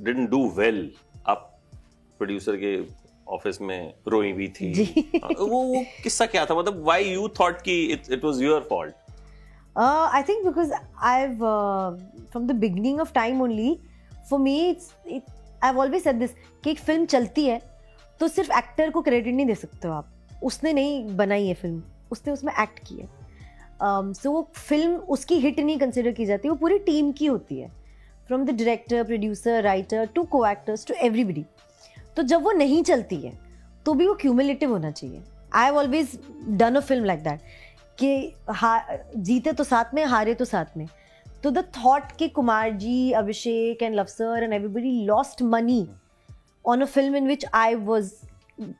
didn't 0.00 0.30
do 0.30 0.48
well 0.56 0.90
आप 1.26 1.48
प्रोड्यूसर 2.18 2.56
के 2.56 2.76
ऑफ़िस 3.28 3.60
में 3.60 3.94
रोई 4.08 4.32
भी 4.32 4.48
थी। 4.48 4.72
हाँ, 5.24 5.30
वो 5.30 5.46
वो 5.46 5.84
किस्सा 6.02 6.26
क्या 6.26 6.44
था? 6.46 6.54
मतलब 6.54 6.82
व्हाई 6.84 7.04
यू 7.04 7.28
थॉट 7.40 7.62
कि 7.62 7.84
it 7.86 8.10
it 8.10 8.24
was 8.24 8.42
your 8.42 8.66
fault 8.70 8.94
Uh, 9.76 10.10
I 10.12 10.22
think 10.22 10.44
because 10.44 10.70
I've 11.00 11.42
uh, 11.42 11.96
from 12.30 12.46
the 12.46 12.54
beginning 12.54 13.00
of 13.00 13.12
time 13.14 13.40
only, 13.40 13.80
for 14.28 14.38
me 14.38 14.70
it's 14.70 14.92
it, 15.06 15.22
I've 15.62 15.78
always 15.78 16.02
said 16.04 16.20
this 16.20 16.34
कि 16.64 16.70
एक 16.70 16.78
फ़िल्म 16.78 17.06
चलती 17.06 17.44
है 17.46 17.60
तो 18.20 18.28
सिर्फ़ 18.28 18.52
एक्टर 18.58 18.90
को 18.90 19.02
क्रेडिट 19.02 19.34
नहीं 19.34 19.46
दे 19.46 19.54
सकते 19.54 19.88
हो 19.88 19.94
आप। 19.94 20.08
उसने 20.44 20.72
नहीं 20.72 21.16
बनाई 21.16 21.46
है 21.46 21.54
फ़िल्म 21.54 21.82
उसने 22.12 22.32
उसमें 22.32 22.52
एक्ट 22.52 22.78
किया 22.88 23.06
सो 23.82 24.12
so, 24.12 24.26
वो 24.26 24.48
फ़िल्म 24.56 24.96
उसकी 25.14 25.38
हिट 25.40 25.60
नहीं 25.60 25.78
कंसिडर 25.78 26.12
की 26.12 26.26
जाती 26.26 26.48
वो 26.48 26.54
पूरी 26.54 26.78
टीम 26.78 27.12
की 27.12 27.26
होती 27.26 27.58
है। 27.60 27.70
From 28.26 28.44
the 28.44 28.50
director 28.50 29.04
producer 29.04 29.62
writer 29.62 30.06
to 30.14 30.22
को 30.24 30.44
एक्टर्स 30.46 30.86
टू 30.86 30.94
एवरीबडी 31.06 31.44
तो 32.16 32.22
जब 32.22 32.42
वो 32.42 32.52
नहीं 32.52 32.82
चलती 32.82 33.16
है 33.16 33.32
तो 33.86 33.94
भी 33.94 34.06
वो 34.06 34.14
क्यूमुलेटिव 34.20 34.70
होना 34.70 34.90
चाहिए। 34.90 35.22
I 35.54 35.64
have 35.64 35.76
always 35.78 36.18
done 36.48 36.74
a 36.74 36.80
film 36.80 37.04
like 37.04 37.22
that 37.22 37.40
कि 38.04 38.34
जीते 39.16 39.52
तो 39.52 39.64
साथ 39.64 39.94
में 39.94 40.04
हारे 40.04 40.34
तो 40.34 40.44
साथ 40.44 40.76
में। 40.76 40.86
तो 41.42 41.50
द 41.50 41.58
थॉट 41.76 42.12
कि 42.18 42.28
Kumar 42.28 42.70
ji 42.70 43.12
Abhishek 43.12 43.82
and 43.82 43.94
Luv 43.94 44.04
sir 44.04 44.42
and 44.42 44.52
everybody 44.52 45.04
lost 45.04 45.42
money 45.42 45.88
on 46.66 46.82
a 46.82 46.84
film 46.84 47.16
in 47.16 47.26
which 47.26 47.46
I 47.54 47.74
was 47.74 48.12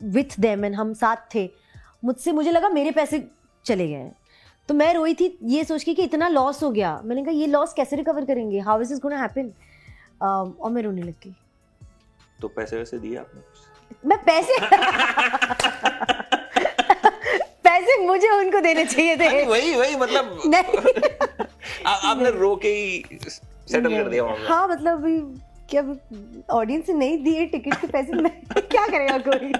with 0.02 0.40
them 0.40 0.64
and 0.64 0.74
हम 0.74 0.92
साथ 0.94 1.16
थे। 1.34 1.50
मुझसे 2.04 2.32
मुझे 2.32 2.50
लगा 2.50 2.68
मेरे 2.68 2.90
पैसे 2.90 3.28
चले 3.64 3.88
गए 3.88 3.94
हैं। 3.94 4.16
तो 4.68 4.74
मैं 4.74 4.92
रोई 4.94 5.14
थी 5.14 5.38
ये 5.42 5.64
सोच 5.64 5.84
के 5.84 5.94
कि 5.94 6.02
इतना 6.02 6.28
लॉस 6.28 6.62
हो 6.62 6.70
गया। 6.70 7.00
मैंने 7.04 7.22
कहा 7.24 7.32
ये 7.32 7.46
लॉस 7.46 7.72
कैसे 7.72 7.96
रिकवर 7.96 8.24
करेंगे? 8.24 8.58
How 8.58 8.80
is 8.80 8.92
is 8.92 9.00
gonna 9.00 9.20
happen 9.20 9.52
और 10.60 10.70
मैं 10.70 10.82
रोने 10.82 11.02
लग 11.02 11.14
गई। 11.24 11.34
तो 12.40 12.48
पैसे 12.48 12.76
वैसे 12.76 12.98
दिए 12.98 13.16
आपने? 13.16 13.40
मैं 14.06 14.18
पैसे 14.24 14.58
पैसे 17.92 18.06
मुझे 18.06 18.28
उनको 18.28 18.60
देने 18.60 18.84
चाहिए 18.84 19.16
थे। 19.16 19.46
वही 19.46 19.74
वही 19.74 19.96
मतलब 19.96 20.42
नहीं। 20.46 20.92
आ, 21.86 21.90
आपने 21.90 22.30
रो 22.30 22.56
के 22.56 22.68
ही 22.68 23.18
सेटल 23.68 24.02
कर 24.02 24.08
दिया 24.08 24.24
हाँ 24.48 24.68
मतलब 24.68 25.04
क्या 25.70 25.82
ऑडियंस 26.50 26.88
ने 26.88 26.94
नहीं 26.94 27.24
दिए 27.24 27.46
टिकट 27.46 27.80
के 27.80 27.86
पैसे 27.86 28.12
मैं 28.12 28.42
क्या 28.56 28.86
करेगा 28.86 29.18
कोई? 29.18 29.52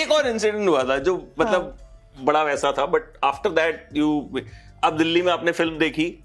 एक 0.00 0.12
और 0.12 0.28
इंसिडेंट 0.28 0.68
हुआ 0.68 0.82
था 0.84 0.98
जो 0.98 1.28
मतलब 1.38 1.62
हाँ. 1.62 2.24
बड़ा 2.24 2.42
वैसा 2.42 2.72
था 2.72 2.86
बट 2.86 3.02
आफ्टर 3.24 3.50
दैट 3.50 3.88
यू 3.92 4.40
अब 4.84 4.96
दिल्ली 4.96 5.22
में 5.22 5.32
आपने 5.32 5.52
फ़िल्म 5.52 5.78
देखी? 5.78 6.24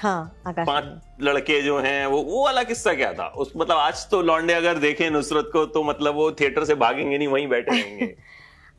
हाँ 0.00 0.42
पाँच 0.48 1.00
लड़के 1.22 1.62
जो 1.62 1.78
हैं 1.78 2.06
वो 2.06 2.22
वो 2.22 2.44
वाला 2.44 2.62
किस्सा 2.62 2.94
क्या 2.94 3.12
था? 3.12 3.26
उस 3.26 3.52
मतलब 3.56 3.76
आज 3.76 4.08
तो 4.10 4.22
लौंडे 4.22 4.52
अगर 4.52 4.74
देखें 4.74 5.10
नुसरत 5.10 5.50
को 5.52 5.66
तो 5.66 5.82
मतलब 5.84 6.14
वो 6.14 6.32
थिएटर 6.32 6.64
से 6.64 6.74
भागेंगे 6.74 7.18
नहीं 7.18 7.28
वहीं 7.28 7.48
बैठे 7.48 7.70
रहेंगे। 7.70 8.29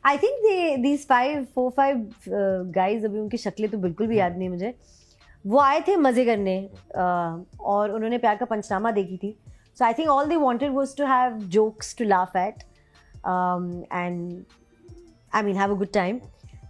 I 0.04 0.18
think 0.18 0.38
they 0.42 0.76
these 0.82 1.06
five 1.08 1.44
four 1.54 1.70
five 1.76 2.10
guys 2.74 3.04
अभी 3.06 3.18
उनकी 3.18 3.36
शक्लें 3.38 3.70
तो 3.70 3.78
बिल्कुल 3.78 4.06
भी 4.06 4.18
याद 4.18 4.36
नहीं 4.38 4.48
मुझे। 4.48 4.74
वो 5.44 5.58
आए 5.60 5.80
थे 5.88 5.96
मज़े 5.96 6.24
करने 6.24 6.56
uh, 6.68 7.60
और 7.60 7.90
उन्होंने 7.90 8.18
प्यार 8.18 8.36
का 8.36 8.46
पंचनामा 8.46 8.90
देखी 8.90 9.16
थी। 9.16 9.34
So 9.78 9.84
I 9.84 9.92
think 9.98 10.08
all 10.08 10.28
they 10.28 10.36
wanted 10.36 10.72
was 10.74 10.96
to 10.96 11.04
have 11.06 11.38
jokes 11.56 11.96
to 11.98 12.04
laugh 12.04 12.36
at 12.36 12.62
and 13.92 14.44
I 15.34 15.42
mean 15.42 15.56
have 15.56 15.74
a 15.74 15.78
good 15.78 15.92
time 15.94 16.16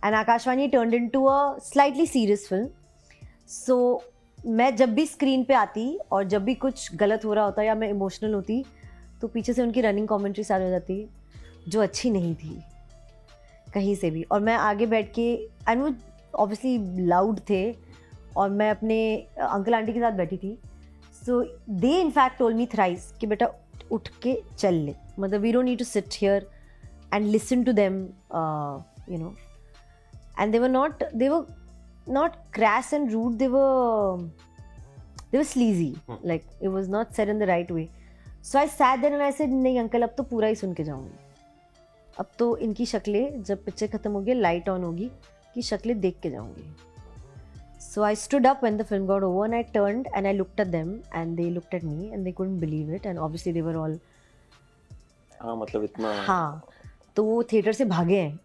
and 0.05 0.15
Akaashvani 0.15 0.69
turned 0.69 0.95
into 0.95 1.25
a 1.25 1.59
slightly 1.65 2.07
serious 2.07 2.47
film 2.49 2.69
so 3.49 4.03
मैं 4.47 4.75
जब 4.77 4.95
भी 4.95 5.07
स्क्रीन 5.07 5.45
पे 5.45 5.55
आती 5.55 5.87
और 6.13 6.25
जब 6.25 6.45
भी 6.45 6.55
कुछ 6.55 6.95
गलत 6.97 7.25
हो 7.25 7.33
रहा 7.35 7.45
होता 7.45 7.63
या 7.63 7.75
मैं 7.75 7.89
इमोशनल 7.91 8.35
होती 8.35 8.65
तो 9.21 9.29
पीछे 9.29 9.53
से 9.53 9.63
उनकी 9.63 9.81
रनिंग 9.81 10.09
कमेंट्री 10.09 10.45
स्टार्ट 10.45 10.65
हो 10.65 10.71
जाती 10.71 11.07
जो 11.69 11.83
अच्छी 11.83 12.11
नहीं 12.11 12.35
थी। 12.35 12.63
कहीं 13.75 13.95
से 13.95 14.11
भी। 14.11 14.23
और 14.23 14.41
मैं 14.41 14.55
आगे 14.55 14.87
बैठ 14.87 15.13
के 15.15 15.31
एंड 15.69 15.83
वो 15.83 15.93
ऑब्वियसली 16.35 17.07
लाउड 17.07 17.41
थे 17.51 17.63
और 18.37 18.51
मैं 18.51 18.71
अपने 18.71 18.99
अंकल 19.41 19.75
आंटी 19.75 19.93
के 19.93 20.01
साथ 20.01 20.13
बैठी 20.17 20.37
थी। 20.37 20.57
So 21.27 21.43
they 21.71 22.01
in fact 22.01 22.39
told 22.39 22.55
me 22.55 22.67
thrice 22.75 23.13
कि 23.21 23.27
बेटा 23.27 23.49
उठ 23.93 24.09
के 24.23 24.39
चल 24.59 24.75
ले। 24.75 24.95
मतलब 25.19 25.41
we 25.41 25.53
don't 25.53 25.65
need 25.65 25.79
to 25.79 25.85
sit 25.85 26.15
here 26.21 26.51
and 27.15 27.27
listen 27.27 27.65
to 27.65 27.73
them 27.73 28.03
you 29.11 29.19
know 29.19 29.35
and 30.41 30.53
they were 30.53 30.69
not 30.69 31.03
were 31.03 31.45
not 32.15 32.33
crass 32.55 32.89
and 32.97 33.13
rude 33.15 33.35
they 33.41 33.49
were 33.49 34.19
they 35.31 35.39
were 35.39 35.49
sleazy. 35.51 35.91
Like 36.31 36.47
it 36.61 36.69
was 36.69 36.89
not 36.89 37.13
said 37.19 37.29
in 37.29 37.39
the 37.39 37.47
right 37.47 37.71
way. 37.71 37.85
So 38.49 38.59
i 38.59 38.67
sat 38.67 39.05
there 39.05 39.13
and 39.19 39.53
नहीं 39.53 39.79
uncle 39.81 40.03
अब 40.03 40.15
तो 40.17 40.23
पूरा 40.23 40.49
ही 40.49 40.55
सुन 40.55 40.73
के 40.75 40.85
जाऊँगी. 40.85 41.32
अब 42.21 42.31
तो 42.39 42.57
इनकी 42.57 42.87
शक्लें 42.87 43.43
जब 43.43 43.65
पिक्चर 43.65 43.87
खत्म 43.87 44.11
होगी 44.13 44.35
लाइट 44.35 44.69
ऑन 44.69 44.83
होगी 44.85 45.11
कि 45.55 45.63
शक्लें 45.63 46.01
देख 46.01 46.19
के 46.23 46.31
जाऊँगी। 46.31 46.75
So 47.85 48.03
i 48.05 48.15
stood 48.15 48.47
up 48.49 48.63
when 48.65 48.77
the 48.81 48.85
film 48.89 49.07
got 49.07 49.25
over 49.27 49.45
and 49.45 49.55
i 49.55 49.63
turned 49.73 50.07
and 50.19 50.29
i 50.29 50.33
looked 50.37 50.61
at 50.65 50.71
them 50.73 50.93
and 51.21 51.41
they 51.41 51.49
looked 51.57 51.75
at 51.79 51.83
me 51.89 52.11
and 52.13 52.27
they 52.27 52.33
couldn't 52.39 52.61
believe 52.61 52.93
it 52.99 53.09
and 53.11 53.23
obviously 53.25 53.53
they 53.57 53.65
were 53.67 53.75
all 53.81 53.97
हाँ 55.41 55.57
मतलब 55.57 55.85
इतना 55.85 56.13
हाँ 56.27 56.63
तो 57.17 57.25
वो 57.25 57.43
theatre 57.53 57.73
से 57.73 57.85
भागे 57.85 58.19
हैं 58.21 58.39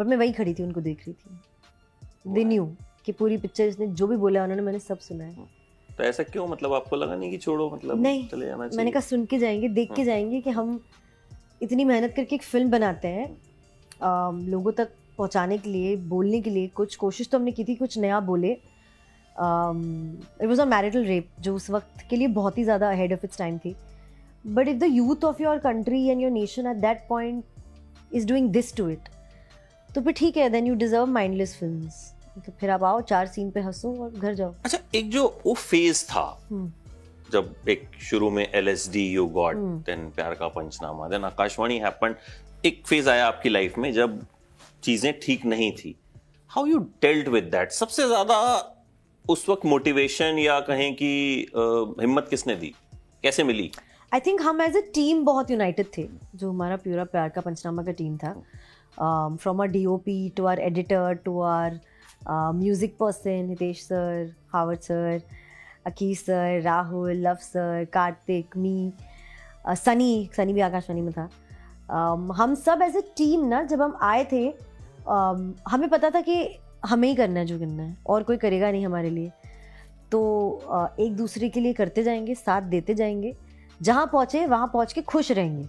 but 0.00 0.06
मैं 0.06 0.16
वही 0.16 0.32
खड़ी 0.32 0.54
थी 0.54 0.62
उनको 0.62 0.80
देख 0.80 1.06
रही 1.06 1.12
थी। 1.12 2.32
दे 2.34 2.44
न्यू 2.44 2.66
कि 3.04 3.12
पूरी 3.12 3.36
पिक्चर 3.38 3.68
इसने 3.68 3.86
जो 3.86 4.06
भी 4.06 4.16
बोला 4.16 4.42
उन्होंने 4.42 4.62
मैंने 4.62 4.78
सब 4.78 4.98
सुना 4.98 5.24
है। 5.24 5.46
तो 5.96 6.04
ऐसा 6.04 6.22
क्यों 6.22 6.46
मतलब 6.48 6.72
आपको 6.72 6.96
लगा 6.96 7.16
नहीं 7.16 7.30
कि 7.30 7.38
छोड़ो 7.38 7.70
मतलब 7.70 8.02
नहीं, 8.02 8.26
चले 8.28 8.46
जाना 8.46 8.68
चाहिए? 8.68 8.76
मैंने 8.76 8.90
कहा 8.90 9.00
सुन 9.00 9.24
के 9.26 9.38
जाएँगे 9.38 9.68
देख 9.68 9.92
के 9.96 10.04
जाएँगे 10.04 10.40
कि 10.40 10.50
हम 10.50 10.80
इतनी 11.64 11.84
मेहनत 11.84 12.12
करके 12.16 12.34
एक 12.34 12.42
फ़िल्म 12.42 12.70
बनाते 12.70 13.08
हैं 13.08 13.28
लोगों 14.48 14.72
तक 14.72 14.90
पहुँचाने 15.18 15.58
के 15.58 15.70
लिए 15.70 15.96
बोलने 16.08 16.40
के 16.40 16.50
लिए 16.50 16.68
कुछ 16.76 16.96
कोशिश 16.96 17.28
तो 17.30 17.38
हमने 17.38 17.52
की 17.52 17.64
थी 17.64 17.74
कुछ 17.76 17.98
नया 17.98 18.20
बोले। 18.22 18.50
It 18.50 20.46
was 20.46 20.60
a 20.60 20.64
marital 20.66 21.04
rape 21.04 21.28
जो 21.40 21.54
उस 21.56 21.70
वक्त 21.70 22.06
के 22.10 22.16
लिए 22.16 22.28
बहुत 22.30 22.58
ही 22.58 22.64
ज़्यादा 22.64 22.90
अहेड 22.90 23.12
ऑफ़ 23.12 23.24
इट्स 23.24 23.38
टाइम 23.38 23.58
थी। 23.58 23.74
But 24.46 24.68
if 24.68 24.78
the 24.78 24.88
youth 24.90 25.24
of 25.24 25.42
your 25.42 25.58
country 25.60 26.04
and 26.06 26.20
your 26.20 26.30
nation 26.32 26.66
at 26.66 26.76
that 26.78 27.06
point 27.08 27.44
is 28.12 28.26
doing 28.28 28.50
this 28.52 28.74
to 28.76 28.88
it 28.88 29.08
तो 29.90 30.00
फिर 30.00 30.12
ठीक 30.12 30.36
है 30.36 30.48
then 30.50 30.66
you 30.66 30.74
deserve 30.76 31.06
mindless 31.08 31.56
film 31.58 32.40
तो 32.40 32.52
फिर 32.60 32.70
आप 32.70 32.84
आओ 32.84 33.00
चार 33.08 33.26
सीन 33.26 33.50
पे 33.50 33.60
हंसो 33.60 33.94
और 34.04 34.10
घर 34.10 34.34
जाओ। 34.34 34.54
अच्छा 34.64 34.78
एक 34.94 35.10
जो 35.10 35.26
वो 35.46 35.54
फ़ेज़ 35.54 36.04
था 36.06 36.26
हम्म। 36.50 36.72
जब 37.32 37.54
एक 37.68 37.88
शुरू 38.02 38.30
में 38.30 38.46
L 38.46 38.68
S 38.68 38.88
D 38.92 39.06
you 39.08 39.26
god. 39.34 39.56
Then 39.86 40.08
Pyaar 40.16 40.34
Ka 40.34 40.48
Punchnama 40.50 41.08
then 41.08 41.24
Akaashvani 41.24 41.78
happen 41.80 42.14
एक 42.66 42.82
फ़ेज़ 42.86 43.08
आया 43.10 43.26
आपकी 43.26 43.48
लाइफ 43.48 43.78
में 43.78 43.92
जब 43.92 44.20
चीज़ें 44.82 45.12
ठीक 45.22 45.44
नहीं 45.46 45.70
थी। 45.74 45.94
How 46.50 46.66
you 46.66 46.78
dealt 47.02 47.28
with 47.28 47.44
that 47.52 47.72
सबसे 47.72 48.06
ज़्यादा 48.08 48.36
उस 49.24 49.48
वक्त 49.48 49.66
मोटिवेशन 49.66 50.38
या 50.38 50.58
कहें 50.60 50.94
कि 50.94 51.10
हिम्मत 52.00 52.26
किसने 52.30 52.56
दी? 52.56 52.74
कैसे 53.22 53.44
मिली? 53.44 53.70
आई 54.12 54.20
थिंक 54.20 54.40
हम 54.42 54.60
एज 54.62 54.76
अ 54.76 54.80
टीम 54.94 55.24
बहुत 55.24 55.50
यूनाइटेड 55.50 55.86
थे 55.96 56.06
जो 56.34 56.50
हमारा 56.50 56.76
प्यूरा 56.76 57.04
प्यार 57.04 57.28
का 57.28 57.40
पंचनामा 57.40 57.82
का 57.82 57.92
टीम 57.92 58.16
था। 58.18 58.32
From 59.36 59.60
our 59.60 59.68
D 59.68 59.84
O 59.86 59.96
P 59.98 60.28
to 60.36 60.44
our 60.46 60.60
editor 60.60 61.14
to 61.24 61.40
our 61.42 61.80
music 62.28 62.96
person 62.98 63.48
Hitesh 63.48 63.82
sir 63.82 64.34
Howard 64.52 64.80
sir 64.80 65.22
Akis 65.86 66.24
sir 66.26 66.60
Rahul 66.62 67.16
Luv 67.26 67.34
sir 67.42 67.84
Kartik 67.92 68.56
me 68.56 68.92
Sunny 69.68 70.30
Sunny 70.36 70.52
भी 70.52 70.60
आकाशवाणी 70.60 71.00
में 71.00 71.12
था। 71.12 71.28
हम 72.36 72.54
सब 72.54 72.82
एज 72.82 72.96
ए 72.96 73.00
टीम 73.16 73.46
ना 73.46 73.62
जब 73.62 73.82
हम 73.82 73.96
आए 74.02 74.24
थे 74.32 74.46
हमें 75.70 75.88
पता 75.90 76.10
था 76.10 76.20
कि 76.20 76.36
हमें 76.86 77.08
ही 77.08 77.14
करना 77.14 77.40
है 77.40 77.46
जो 77.46 77.58
करना 77.58 77.82
है 77.82 77.96
और 78.06 78.22
कोई 78.22 78.36
करेगा 78.36 78.70
नहीं 78.70 78.86
हमारे 78.86 79.10
लिए। 79.10 79.30
तो 80.12 80.20
uh, 80.72 81.00
एक 81.00 81.16
दूसरे 81.16 81.48
के 81.48 81.60
लिए 81.60 81.72
करते 81.72 82.02
जाएँगे 82.02 82.34
साथ 82.34 82.62
देते 82.62 82.94
जाएँगे 82.94 83.34
जहाँ 83.82 84.06
पहुँचे 84.06 84.44
वहाँ 84.46 84.66
पहुँच 84.72 84.92
के 84.92 85.02
खुश 85.02 85.30
रहेंगे। 85.32 85.66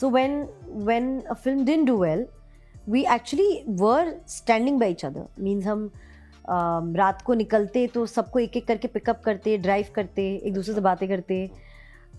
So 0.00 0.10
when 0.10 0.48
when 0.68 1.20
a 1.20 1.34
film 1.34 1.64
didn't 1.64 1.84
do 1.84 1.96
well 1.96 2.26
we 2.88 3.04
actually 3.14 3.64
were 3.68 4.14
standing 4.28 4.78
by 4.80 4.94
each 4.94 5.08
other 5.08 5.24
means 5.40 5.66
हम 5.66 5.88
um, 5.88 5.96
रात 6.48 7.22
को 7.22 7.34
निकलते 7.34 7.86
तो 7.86 8.04
सबको 8.06 8.38
एक 8.38 8.56
एक 8.56 8.66
करके 8.66 8.88
पिकअप 8.88 9.20
करते 9.24 9.56
ड्राइव 9.58 9.86
करते 9.94 10.22
एक 10.36 10.54
दूसरे 10.54 10.74
से 10.74 10.80
बातें 10.80 11.08
करते। 11.08 11.46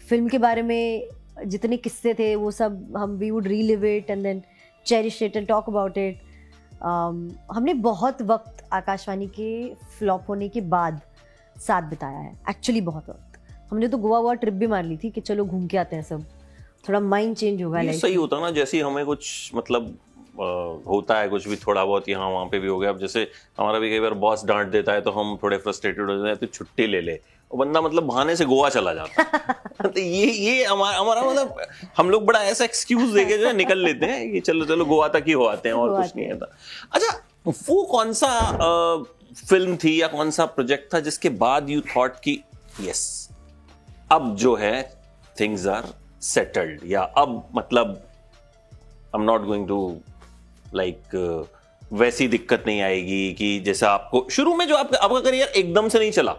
फ़िल्म 0.10 0.28
के 0.28 0.38
बारे 0.38 0.62
में 0.62 1.10
जितने 1.46 1.78
किस्से 1.78 2.14
थे 2.14 2.36
वो 2.36 2.52
सब 2.52 2.98
हम 2.98 3.12
we 3.18 3.32
would 3.32 3.48
relive 3.48 3.86
it 3.86 4.10
and 4.10 4.24
then 4.24 4.42
cherish 4.86 5.22
it 5.24 5.36
and 5.38 5.48
talk 5.48 5.70
about 5.70 5.98
it 5.98 6.22
हमने 6.84 7.74
बहुत 7.84 8.22
वक्त 8.22 8.64
आकाशवाणी 8.74 9.28
के 9.30 9.50
फ्लॉप 9.98 10.26
होने 10.30 10.50
के 10.50 10.62
बाद 10.64 11.02
साथ 11.58 11.90
बिताया 11.90 12.20
है। 12.20 12.34
एक्चुअली 12.50 12.82
बहुत 12.82 13.10
वक्त। 13.10 13.40
हमने 13.72 13.88
तो 13.88 13.98
गोवा 13.98 14.20
वोवा 14.20 14.34
ट्रिप 14.34 14.54
भी 14.54 14.68
मार 14.68 14.84
ली 14.84 14.98
थी 14.98 15.10
कि 15.10 15.22
चलो 15.22 15.46
घूम 15.46 15.66
के 15.68 15.78
आते 15.78 15.96
हैं 15.96 16.04
सब। 16.04 16.24
थोड़ा 16.88 17.00
माइंड 17.00 17.36
चेंज 17.36 17.62
होगा 17.64 17.82
लाइफ 17.82 18.02
सही 18.02 18.16
होता 18.16 18.40
ना 18.42 18.52
जैसे 18.52 18.82
हमें 18.82 19.06
कुछ 19.06 19.52
मतलब 19.56 19.98
होता 20.88 21.20
है 21.20 21.30
कुछ 21.30 21.48
भी 21.48 21.56
थोड़ा 21.56 21.84
बहुत 21.86 22.10
यहाँ 22.10 22.30
वहाँ 22.30 22.46
पे 22.46 22.60
भी 22.60 22.68
हो 22.68 22.78
गया। 22.80 22.90
अब 22.90 23.00
जैसे 23.00 23.28
हमारा 23.60 23.80
भी 23.80 23.90
कई 23.90 24.00
बार 24.00 24.14
बॉस 24.24 24.46
डांट 24.46 24.68
देता 24.68 24.94
है 24.94 25.02
तो 25.02 25.12
हम 25.12 25.38
थोड़े 25.44 25.58
फ्रस्ट्रेटेड 25.58 26.10
हो 26.10 26.16
जाते 26.18 26.30
हैं 26.30 26.38
तो 26.38 26.46
छुट्टी 26.46 26.88
ले 26.88 27.02
ले। 27.02 27.20
और 27.52 27.58
बंदा 27.58 27.82
मतलब 27.82 28.04
बहाने 28.04 28.36
से 28.36 28.46
गोवा 28.46 28.70
चला 28.70 28.94
जाता 28.94 29.22
है। 29.22 29.90
तो 29.94 30.00
ये 30.00 30.26
ये 30.26 30.64
हमारा 30.66 30.98
हमारा 30.98 31.22
मतलब 31.24 31.62
हम 31.98 32.10
लोग 32.10 32.26
बड़ा 32.26 32.44
ऐसा 32.44 32.64
एक्सक्यूज 32.64 33.14
देके 33.14 33.38
जो 33.38 33.48
है 33.48 33.54
निकल 33.56 33.78
लेते 33.78 34.06
हैं 34.06 34.32
कि 34.32 34.40
चलो 34.40 34.66
चलो 34.66 34.86
गोवा 34.86 35.08
तक 35.08 35.24
ही 35.28 35.32
हो 35.32 35.46
आते 35.46 35.70
हैं 35.70 35.76
और 35.76 36.02
कुछ 36.02 36.16
नहीं 36.16 36.32
आता 36.32 36.52
अच्छा 36.94 37.18
वो 37.48 37.84
कौन 37.84 38.14
सा 38.14 38.30
फ़िल्म 39.50 39.76
थी 39.76 40.02
या 40.02 40.08
कौन 40.08 40.32
सा 40.32 40.46
प्रोजेक्ट 40.46 40.94
था 40.94 41.00
जिसके 41.00 41.30
बाद 41.30 41.70
यू 41.70 41.82
थॉट 41.96 42.20
कि 42.24 42.40
यस 42.82 43.30
अब 44.12 44.36
जो 44.36 44.56
है 44.56 45.00
थिंग्स 45.40 45.68
आर 45.68 45.94
सेटल्ड 46.22 46.82
या 46.86 47.02
अब 47.02 47.44
मतलब 47.56 47.88
I 49.16 49.20
am 49.20 49.22
not 49.22 49.46
going 49.46 49.68
to 49.68 49.78
like 50.76 51.16
वैसी 51.94 52.28
दिक्कत 52.28 52.64
नहीं 52.68 52.82
आएगी 52.82 53.34
कि 53.34 53.60
जैसा 53.60 53.92
आपको 53.92 54.28
शुरू 54.32 54.56
में 54.56 54.68
जो 54.68 54.76
आपका 54.76 54.98
आपका 54.98 55.20
करियर 55.20 55.48
एकदम 55.48 55.88
से 55.90 56.00
नहीं 56.00 56.12
चला 56.12 56.34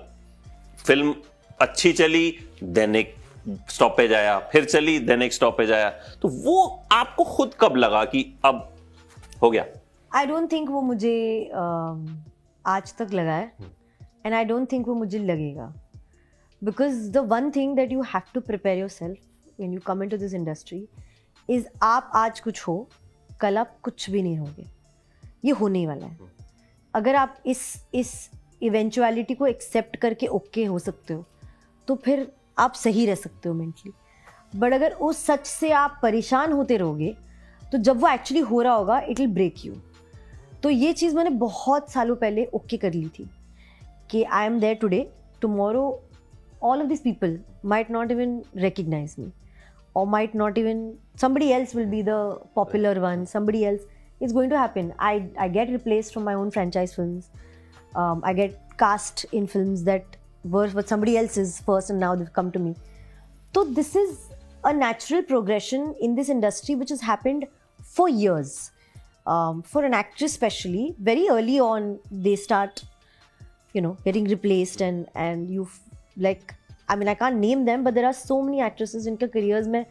फ़िल्म 0.87 1.14
अच्छी 1.60 1.92
चली 1.92 2.38
देन 2.62 2.96
एक 2.96 3.14
स्टॉपेज 3.70 4.12
आया 4.12 4.38
फिर 4.38 4.64
चली 4.64 4.99
देन 4.99 5.22
एक 5.22 5.32
स्टॉपेज 5.32 5.72
आया 5.72 5.90
तो 6.22 6.28
वो 6.28 6.84
आपको 6.92 7.25
खुद 7.25 7.54
कब 7.60 7.76
लगा 7.76 8.04
कि 8.04 8.34
अब 8.44 8.76
हो 9.42 9.50
गया? 9.50 9.64
आई 10.14 10.26
डोंट 10.26 10.52
थिंक 10.52 10.70
वो 10.70 10.80
मुझे 10.82 11.50
um, 11.54 12.08
आज 12.66 12.94
तक 12.94 13.08
लगा 13.12 13.32
है 13.32 13.52
एंड 14.26 14.34
आई 14.34 14.44
डोंट 14.44 14.72
थिंक 14.72 14.88
वो 14.88 14.94
मुझे 14.94 15.18
लगेगा। 15.18 15.75
Because 16.64 17.10
the 17.10 17.16
one 17.16 17.50
thing 17.50 17.76
that 17.76 17.92
you 17.92 18.02
have 18.02 18.22
to 18.34 18.40
prepare 18.40 18.78
yourself 18.88 19.18
when 19.60 19.72
you 19.75 19.80
come 19.87 20.02
in 20.02 20.08
to 20.08 20.16
this 20.16 20.34
industry 20.34 20.88
is 21.50 21.66
आप 21.82 22.10
आज 22.14 22.40
कुछ 22.40 22.60
हो 22.68 22.88
कल 23.40 23.59
आप 23.59 23.80
कुछ 23.82 24.11
भी 24.11 24.23
नहीं 24.23 24.38
होगे। 24.38 24.64
ये 25.44 25.50
होने 25.50 25.87
वाला 25.87 26.06
है। 26.06 26.18
अगर 26.94 27.14
आप 27.14 27.38
इस 27.47 27.87
इस 27.94 28.30
इवेंचुअलिटी 28.62 29.35
को 29.35 29.47
एक्सेप्ट 29.47 29.97
करके 29.97 30.26
ओके 30.26 30.61
okay 30.61 30.73
हो 30.73 30.78
सकते 30.78 31.14
हो 31.14 31.25
तो 31.87 31.94
फिर 31.94 32.32
आप 32.59 32.73
सही 32.73 33.06
रह 33.06 33.14
सकते 33.14 33.49
हो 33.49 33.54
मेंटली 33.54 33.92
बट 34.56 34.73
अगर 34.73 34.92
उस 34.92 35.26
सच 35.26 35.47
से 35.47 35.70
आप 35.70 35.99
परेशान 36.02 36.52
होते 36.52 36.76
रहोगे 36.76 37.16
तो 37.73 37.78
जब 37.78 38.00
वो 38.00 38.09
एक्चुअली 38.09 38.40
हो 38.40 38.62
रहा 38.62 38.75
होगा 38.75 39.00
इट 39.00 39.20
विल 39.20 39.35
ब्रेक 39.35 39.66
यू 39.66 39.75
तो 40.62 40.70
ये 40.70 40.92
चीज़ 40.92 41.16
मैंने 41.16 41.30
बहुत 41.30 41.90
सालों 41.90 42.16
पहले 42.16 42.44
ओके 42.44 42.66
okay 42.66 42.80
कर 42.80 42.92
ली 42.92 43.09
थी 43.09 43.30
कि 44.11 44.25
I 44.25 44.47
am 44.47 44.61
there 44.61 44.75
today 44.75 45.12
tomorrow 45.40 46.02
all 46.62 46.80
of 46.80 46.87
this 46.87 47.00
people 47.00 47.40
might 47.64 47.90
not 47.90 48.11
even 48.11 48.42
recognise 48.56 49.16
me 49.18 49.32
और 49.97 50.06
might 50.06 50.35
not 50.35 50.54
even 50.54 50.90
somebody 51.20 51.52
else 51.52 51.74
will 51.74 51.90
be 51.94 52.02
the 52.02 52.20
popular 52.54 52.98
one. 53.00 53.26
Somebody 53.26 53.66
else 53.66 53.82
it's 54.20 54.34
going 54.34 54.50
to 54.50 54.58
happen. 54.58 54.92
I, 54.98 55.28
I 55.38 55.48
get 55.48 55.70
replaced 55.70 56.12
from 56.12 56.24
my 56.24 56.34
own 56.34 56.50
franchise 56.50 56.94
films. 56.94 57.30
Um, 57.96 58.20
i 58.24 58.32
get 58.32 58.56
cast 58.78 59.24
in 59.32 59.46
films 59.52 59.82
that 59.84 60.16
were 60.44 60.68
but 60.68 60.88
somebody 60.88 61.16
else's 61.18 61.60
first 61.66 61.90
and 61.90 61.98
now 61.98 62.14
they've 62.14 62.32
come 62.32 62.52
to 62.52 62.58
me. 62.58 62.74
So 63.54 63.64
this 63.64 63.96
is 63.96 64.28
a 64.64 64.72
natural 64.72 65.22
progression 65.22 65.94
in 66.00 66.14
this 66.14 66.28
industry 66.28 66.74
which 66.74 66.90
has 66.90 67.00
happened 67.00 67.46
for 67.82 68.08
years. 68.08 68.70
Um, 69.26 69.62
for 69.62 69.84
an 69.84 69.94
actress 69.94 70.32
especially 70.32 70.94
very 70.98 71.28
early 71.28 71.60
on 71.60 71.98
they 72.10 72.36
start 72.36 72.82
you 73.74 73.82
know 73.82 73.96
getting 74.04 74.24
replaced 74.24 74.80
and 74.80 75.08
and 75.14 75.50
you 75.50 75.68
like 76.16 76.54
i 76.88 76.96
mean 76.96 77.06
i 77.06 77.14
can't 77.14 77.36
name 77.36 77.66
them 77.66 77.84
but 77.84 77.94
there 77.94 78.06
are 78.06 78.14
so 78.14 78.40
many 78.42 78.62
actresses 78.62 79.06
in 79.06 79.16
their 79.16 79.28
careers. 79.28 79.68
Mein, 79.68 79.84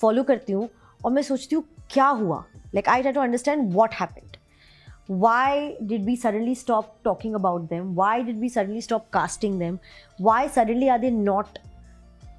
follow 0.00 0.22
करती 0.22 0.52
हूँ 0.52 0.68
और 1.04 1.12
मैं 1.12 1.22
सोचती 1.22 1.56
हूँ 1.56 1.64
क्या 1.90 2.06
हुआ? 2.06 2.44
Like 2.74 2.88
I 2.88 3.02
to 3.02 3.20
understand 3.20 3.72
what 3.74 3.94
happened 4.00 4.36
why 5.10 5.70
did 5.82 6.04
we 6.04 6.16
suddenly 6.16 6.54
stop 6.54 6.92
talking 7.04 7.34
about 7.34 7.68
them 7.70 7.94
why 7.94 8.22
did 8.22 8.40
we 8.40 8.48
suddenly 8.48 8.80
stop 8.80 9.06
casting 9.12 9.58
them 9.58 9.78
why 10.20 10.48
suddenly 10.48 10.88
are 10.88 10.98
they 10.98 11.10
not 11.10 11.58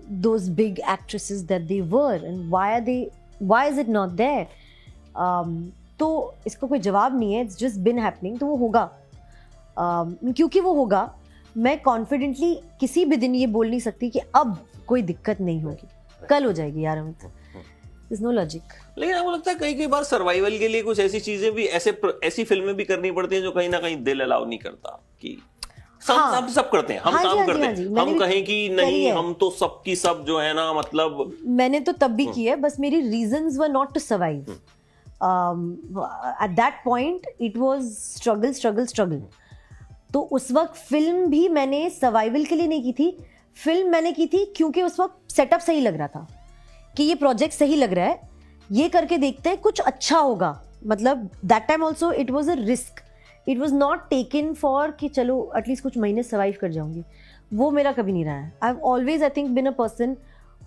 those 0.09 0.49
big 0.57 0.79
actresses 0.79 1.41
that 1.47 1.61
they 1.67 1.81
were 1.81 2.25
and 2.25 2.49
why 2.51 2.73
are 2.73 2.81
they 2.81 2.99
why 3.41 3.69
is 3.69 3.79
it 3.79 3.89
not 3.89 4.09
they 4.21 4.47
तो 5.99 6.33
इसका 6.47 6.67
कोई 6.67 6.79
जवाब 6.79 7.19
नहीं 7.19 7.33
है 7.33 7.41
it's 7.41 7.57
just 7.59 7.79
been 7.79 7.99
happening 7.99 8.37
तो 8.39 8.45
वो 8.45 8.55
होगा। 8.55 8.89
Um, 9.77 10.33
क्योंकि 10.35 10.59
वो 10.59 10.73
होगा 10.73 11.01
मैं 11.57 11.79
कॉन्फिडेंटली 11.81 12.53
किसी 12.79 13.03
भी 13.05 13.15
दिन 13.17 13.35
ये 13.35 13.47
बोल 13.47 13.69
नहीं 13.69 13.79
सकती 13.79 14.09
कि 14.09 14.19
अब 14.35 14.57
कोई 14.87 15.01
दिक्कत 15.01 15.41
नहीं 15.41 15.61
होगी। 15.63 15.87
कल 16.29 16.45
हो 16.45 16.51
जाएगी 16.51 16.81
यार 16.81 16.97
हम 16.97 17.11
तो। 17.21 17.31
इज़ 18.11 18.23
नो 18.23 18.31
लॉजिक 18.31 18.73
लेकिन 18.97 19.15
आपको 19.15 19.31
लगता 19.31 19.51
है 19.51 19.57
कई 19.59 19.73
कई 19.73 19.87
बार 19.87 20.03
सर्वाइवल 20.03 20.57
के 20.57 20.67
लिए 20.67 20.81
कुछ 20.83 20.99
ऐसी 20.99 21.19
चीज़ें 21.19 21.51
भी 21.53 21.65
ऐसे 21.79 21.91
ऐसी 22.23 22.43
फ़िल्में 22.43 22.73
भी 22.75 22.83
करनी 22.85 23.11
पड़ती 23.11 23.35
हैं 23.35 23.41
जो 23.43 23.51
कहीं 23.51 23.69
ना 23.69 23.79
कहीं 23.79 23.97
दिल 24.03 24.21
अलाउ 24.23 24.45
नहीं 24.45 24.59
करता 24.59 24.89
कि 25.21 25.37
सब 26.01 26.13
हाँ। 26.13 26.39
सब 26.41 26.47
सब 26.53 26.69
करते 26.71 26.93
हैं 26.93 26.99
हम 27.01 27.13
हाँ 27.13 27.23
काम 27.23 27.37
हाँ 27.37 27.45
करते 27.47 27.61
हाँ 27.61 27.67
हैं। 27.67 27.89
मैंने 27.89 28.11
हम 28.11 28.19
कहें 28.19 28.43
कि 28.45 28.57
नहीं 28.69 29.03
है। 29.05 29.11
हम 29.17 29.33
तो 29.33 29.49
सबकी 29.51 29.95
सब 29.95 30.23
जो 30.25 30.39
है 30.39 30.53
ना 30.53 30.71
मतलब 30.73 31.33
मैंने 31.61 31.79
तो 31.79 31.91
तब 32.01 32.11
भी 32.11 32.25
की 32.25 32.45
है 32.45 32.55
बस 32.55 32.79
मेरी 32.79 32.99
reasons 33.09 33.57
were 33.57 33.69
not 33.69 33.93
to 33.93 33.99
survive 33.99 34.51
at 36.43 36.49
that 36.51 36.81
point 36.85 37.27
it 37.41 37.57
was 37.57 37.83
struggle 37.93 38.51
struggle 38.53 38.85
struggle 38.85 39.21
तो 40.13 40.21
उस 40.31 40.51
वक्त 40.51 40.75
फ़िल्म 40.89 41.25
भी 41.29 41.47
मैंने 41.49 41.89
सर्वाइवल 41.89 42.45
के 42.45 42.55
लिए 42.55 42.67
नहीं 42.67 42.83
की 42.83 42.93
थी। 42.93 43.17
फ़िल्म 43.57 43.89
मैंने 43.91 44.11
की 44.11 44.25
थी 44.27 44.43
क्योंकि 44.57 44.81
उस 44.81 44.99
वक्त 44.99 45.31
सेटअप 45.31 45.59
सही 45.59 45.81
लग 45.81 45.97
रहा 45.97 46.07
था। 46.07 46.27
कि 46.97 47.03
ये 47.03 47.15
प्रोजेक्ट 47.15 47.53
सही 47.53 47.75
लग 47.75 47.93
रहा 47.93 48.05
है, 48.05 48.19
ये 48.69 48.88
करके 48.89 49.17
देखते 49.17 49.49
हैं 49.49 49.57
कुछ 49.62 49.79
अच्छा 49.81 50.17
होगा। 50.17 50.60
मतलब 50.88 51.29
that 51.45 51.67
time 51.67 51.83
also 51.83 52.12
it 52.12 52.31
was 52.31 52.49
a 52.51 52.53
risk 52.55 53.01
it 53.47 53.57
was 53.57 53.73
not 53.73 54.07
taken 54.10 54.53
for 54.53 54.91
कि 54.99 55.10
चलो 55.10 55.51
एटलीस्ट 55.57 55.83
कुछ 55.83 55.97
महीने 55.97 56.23
सर्वाइव 56.23 56.55
कर 56.62 56.71
जाऊँगी। 56.71 57.03
वो 57.53 57.69
मेरा 57.71 57.91
कभी 57.91 58.12
नहीं 58.12 58.25
रहा 58.25 58.36
है। 58.36 58.51
I 58.63 58.71
have 58.71 58.81
always 58.86 59.23
I 59.23 59.29
think 59.38 59.49
been 59.55 59.65
a 59.65 59.71
person 59.71 60.15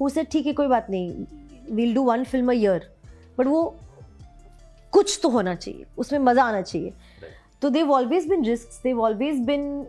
who 0.01 0.09
say 0.09 0.25
ठीक 0.25 0.47
है, 0.47 0.53
कोई 0.53 0.67
बात 0.67 0.87
नहीं 0.91 1.75
we'll 1.77 1.95
do 1.95 2.03
one 2.05 2.25
film 2.25 2.51
a 2.51 2.55
year 2.55 2.89
but 3.39 3.47
वो 3.47 3.77
कुछ 4.93 5.19
तो 5.23 5.29
होना 5.29 5.55
चाहिए, 5.55 5.85
उसमें 5.99 6.19
मज़ा 6.19 6.45
आना 6.45 6.63
चाहिए। 6.63 6.93
तो 7.63 7.71
they've 7.71 7.93
always 7.93 8.29
been 8.29 8.45
risk 8.45 8.81
they've 8.85 9.01
always 9.03 9.41
been 9.47 9.85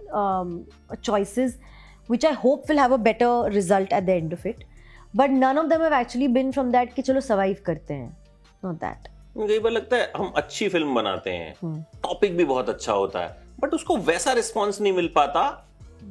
choices, 1.06 1.52
which 2.10 2.26
I 2.26 2.34
hope 2.44 2.66
will 2.66 2.80
have 2.80 2.94
a 2.94 2.98
better 3.00 3.52
result 3.52 3.94
at 3.94 4.04
the 4.04 4.10
end 4.10 4.34
of 4.34 4.48
it. 4.48 4.64
But 5.14 5.32
none 5.32 5.58
of 5.58 5.70
them 5.70 5.82
have 5.82 5.94
actually 5.94 6.28
been 6.36 6.52
from 6.58 6.72
that 6.74 6.94
कि 6.96 7.02
चलो 7.02 7.22
survive 7.22 7.60
करते 7.66 7.94
हैं. 7.94 8.10
Not 8.66 8.78
that. 8.84 9.08
कई 9.38 9.60
बार 9.60 9.72
लगता 9.72 9.96
है 9.98 10.12
हम 10.18 10.32
अच्छी 10.38 10.68
film 10.70 10.96
बनाते 10.96 11.30
हैं। 11.30 11.54
टॉपिक 12.04 12.38
भी 12.38 12.46
बहुत 12.46 12.70
अच्छा 12.70 12.94
होता 12.94 13.20
है. 13.20 13.36
बट 13.60 13.74
उसको 13.74 13.98
वैसा 14.10 14.34
रिस्पॉन्स 14.34 14.82
नहीं 14.82 14.94
मिल 14.94 15.08
पाता 15.16 15.44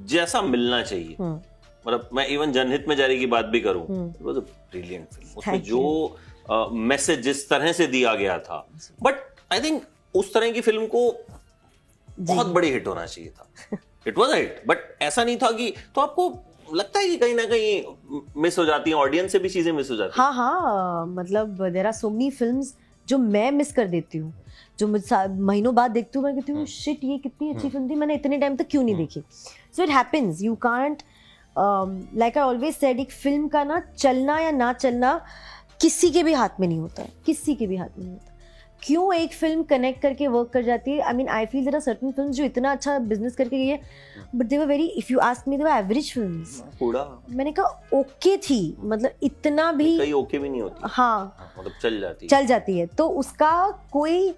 जैसा 0.07 0.43
मिलना 0.43 0.83
चाहिए. 0.83 1.17
हम्म। 1.21 1.41
मतलब 1.87 2.09
मैं 2.15 2.27
इवन 2.29 2.53
जनहित 2.53 2.85
में 2.89 2.97
जारी 2.97 3.19
की 3.19 3.27
बात 3.27 3.45
भी 3.45 3.61
करूँ। 3.61 3.85
इट 4.09 4.23
वाज 4.23 4.37
ब्रिलियंट 4.37 5.07
फ़िल्म 5.15 5.39
उसमें 5.39 5.63
जो 5.63 6.71
मैसेज 6.73 7.21
जिस 7.23 7.49
तरह 7.51 7.73
से 7.73 7.87
दिया 7.87 8.15
गया 8.15 8.39
था. 8.39 8.67
बट 9.03 9.15
आई 9.53 9.61
थिंक 9.63 9.83
उस 10.15 10.33
तरह 10.35 10.51
की 10.53 10.61
फ़िल्म 10.61 10.87
को 10.87 11.03
बहुत 12.21 12.47
बड़ी 12.47 12.71
हिट 12.71 12.87
होना 12.87 13.07
चाहिए 13.07 13.31
था. 13.31 13.79
इट 14.07 14.19
वाज 14.19 14.35
हिट 14.35 14.63
बट 14.69 15.03
ऐसा 15.03 15.25
नहीं 15.25 15.37
था 15.37 15.51
कि 15.53 15.75
तो 15.95 16.01
आपको 16.01 16.29
लगता 16.75 17.01
है 17.01 17.07
कि 17.09 17.17
कहीं 17.17 17.35
ना 17.35 17.45
कहीं 17.45 18.23
मिस 18.43 18.59
हो 18.59 18.65
जाती 18.65 18.91
है 18.91 18.97
ऑडियंस 18.97 19.33
से 19.33 19.39
भी 19.39 19.49
चीज़ें 19.49 19.73
मिस 19.73 19.91
हो 19.91 19.97
जाती 19.97 20.21
हाँ। 20.21 20.33
हाँ 20.35 21.07
मतलब 21.09 21.63
there 21.73 21.87
are 21.87 21.93
so 21.93 22.11
many 22.11 22.31
films 22.31 22.75
जो 23.07 23.19
मैं 23.19 23.51
मिस 23.53 23.73
कर 23.73 23.87
देती 23.89 24.19
हूँ 24.19 24.33
जो 24.79 24.87
महीनों 24.89 25.75
बाद 25.75 25.91
देखती 25.91 26.19
हूँ 26.19 26.25
मैं 26.27 26.35
कहती 26.35 26.53
हूँ 26.53 26.67
शिट 26.67 27.05
ये 27.05 27.19
कितनी 27.19 27.51
अच्छी 27.55 27.69
फ़िल्म 27.69 27.91
थी 27.91 27.95
मैंने 27.95 28.15
इतने 28.15 28.39
टाइम 28.39 28.57
तक 28.57 28.67
क्यों 28.71 28.83
नहीं 28.83 28.97
देखी? 28.97 29.23
So 29.77 29.83
it 29.83 29.91
happens 29.91 30.43
you 30.43 30.55
can't 30.63 31.03
like 31.57 32.39
I 32.39 32.45
always 32.45 32.75
said 32.75 33.01
एक 33.01 33.13
फ़िल्म 33.13 33.49
का 33.49 33.65
ना 33.65 33.81
चलना 33.99 34.39
या 34.41 34.51
ना 34.51 34.73
चलना 34.73 35.21
किसी 35.81 36.11
के 36.11 36.23
भी 36.23 36.33
हाथ 36.33 36.61
में 36.61 36.67
नहीं 36.69 36.79
होता 36.79 37.03
है 37.03 37.13
किसी 37.27 37.55
के 37.55 37.67
भी 37.67 37.77
हाथ 37.77 37.99
में 37.99 38.05
नहीं 38.05 38.13
होता। 38.13 38.30
क्यों 38.83 39.15
एक 39.15 39.33
फ़िल्म 39.33 39.63
कनेक्ट 39.63 40.01
करके 40.03 40.27
वर्क 40.29 40.51
कर 40.53 40.63
जाती 40.63 40.91
है? 40.91 41.01
I 41.01 41.13
mean 41.15 41.29
I 41.29 41.47
feel 41.47 41.65
there 41.65 41.75
are 41.75 41.81
certain 41.81 42.11
film 42.11 42.31
जो 42.31 42.45
इतना 42.45 42.73
अच्छा 42.73 42.99
बिज़नेस 42.99 43.37
करके 43.37 43.57
गई 43.57 43.67
है 43.67 43.81
but 44.35 44.47
they 44.47 44.59
were 44.59 44.67
very 44.67 44.87
if 44.89 45.13
you 45.13 45.19
ask 45.21 45.49
me 45.49 45.57
they 45.57 45.65
were 45.65 45.71
average 45.71 46.13
films 46.13 46.59
पूरा 46.79 47.05
मैंने 47.31 47.53
कहा 47.53 47.67
ओके 47.93 48.31
okay 48.31 48.37
थी 48.51 48.77
मतलब 48.81 49.11
इतना 49.23 49.71
भी 49.73 50.13
ओके 50.13 50.39
भी 50.39 50.49
नहीं 50.49 50.61
होती। 50.61 50.81
हाँ। 50.85 51.55
मतलब 51.59 51.73
चल 51.83 52.01
जाती। 52.01 52.27
चल 52.27 52.47
जाती 52.47 52.79
है। 52.79 52.87
तो 52.89 53.09
उसका 53.09 53.71
कोई 53.93 54.35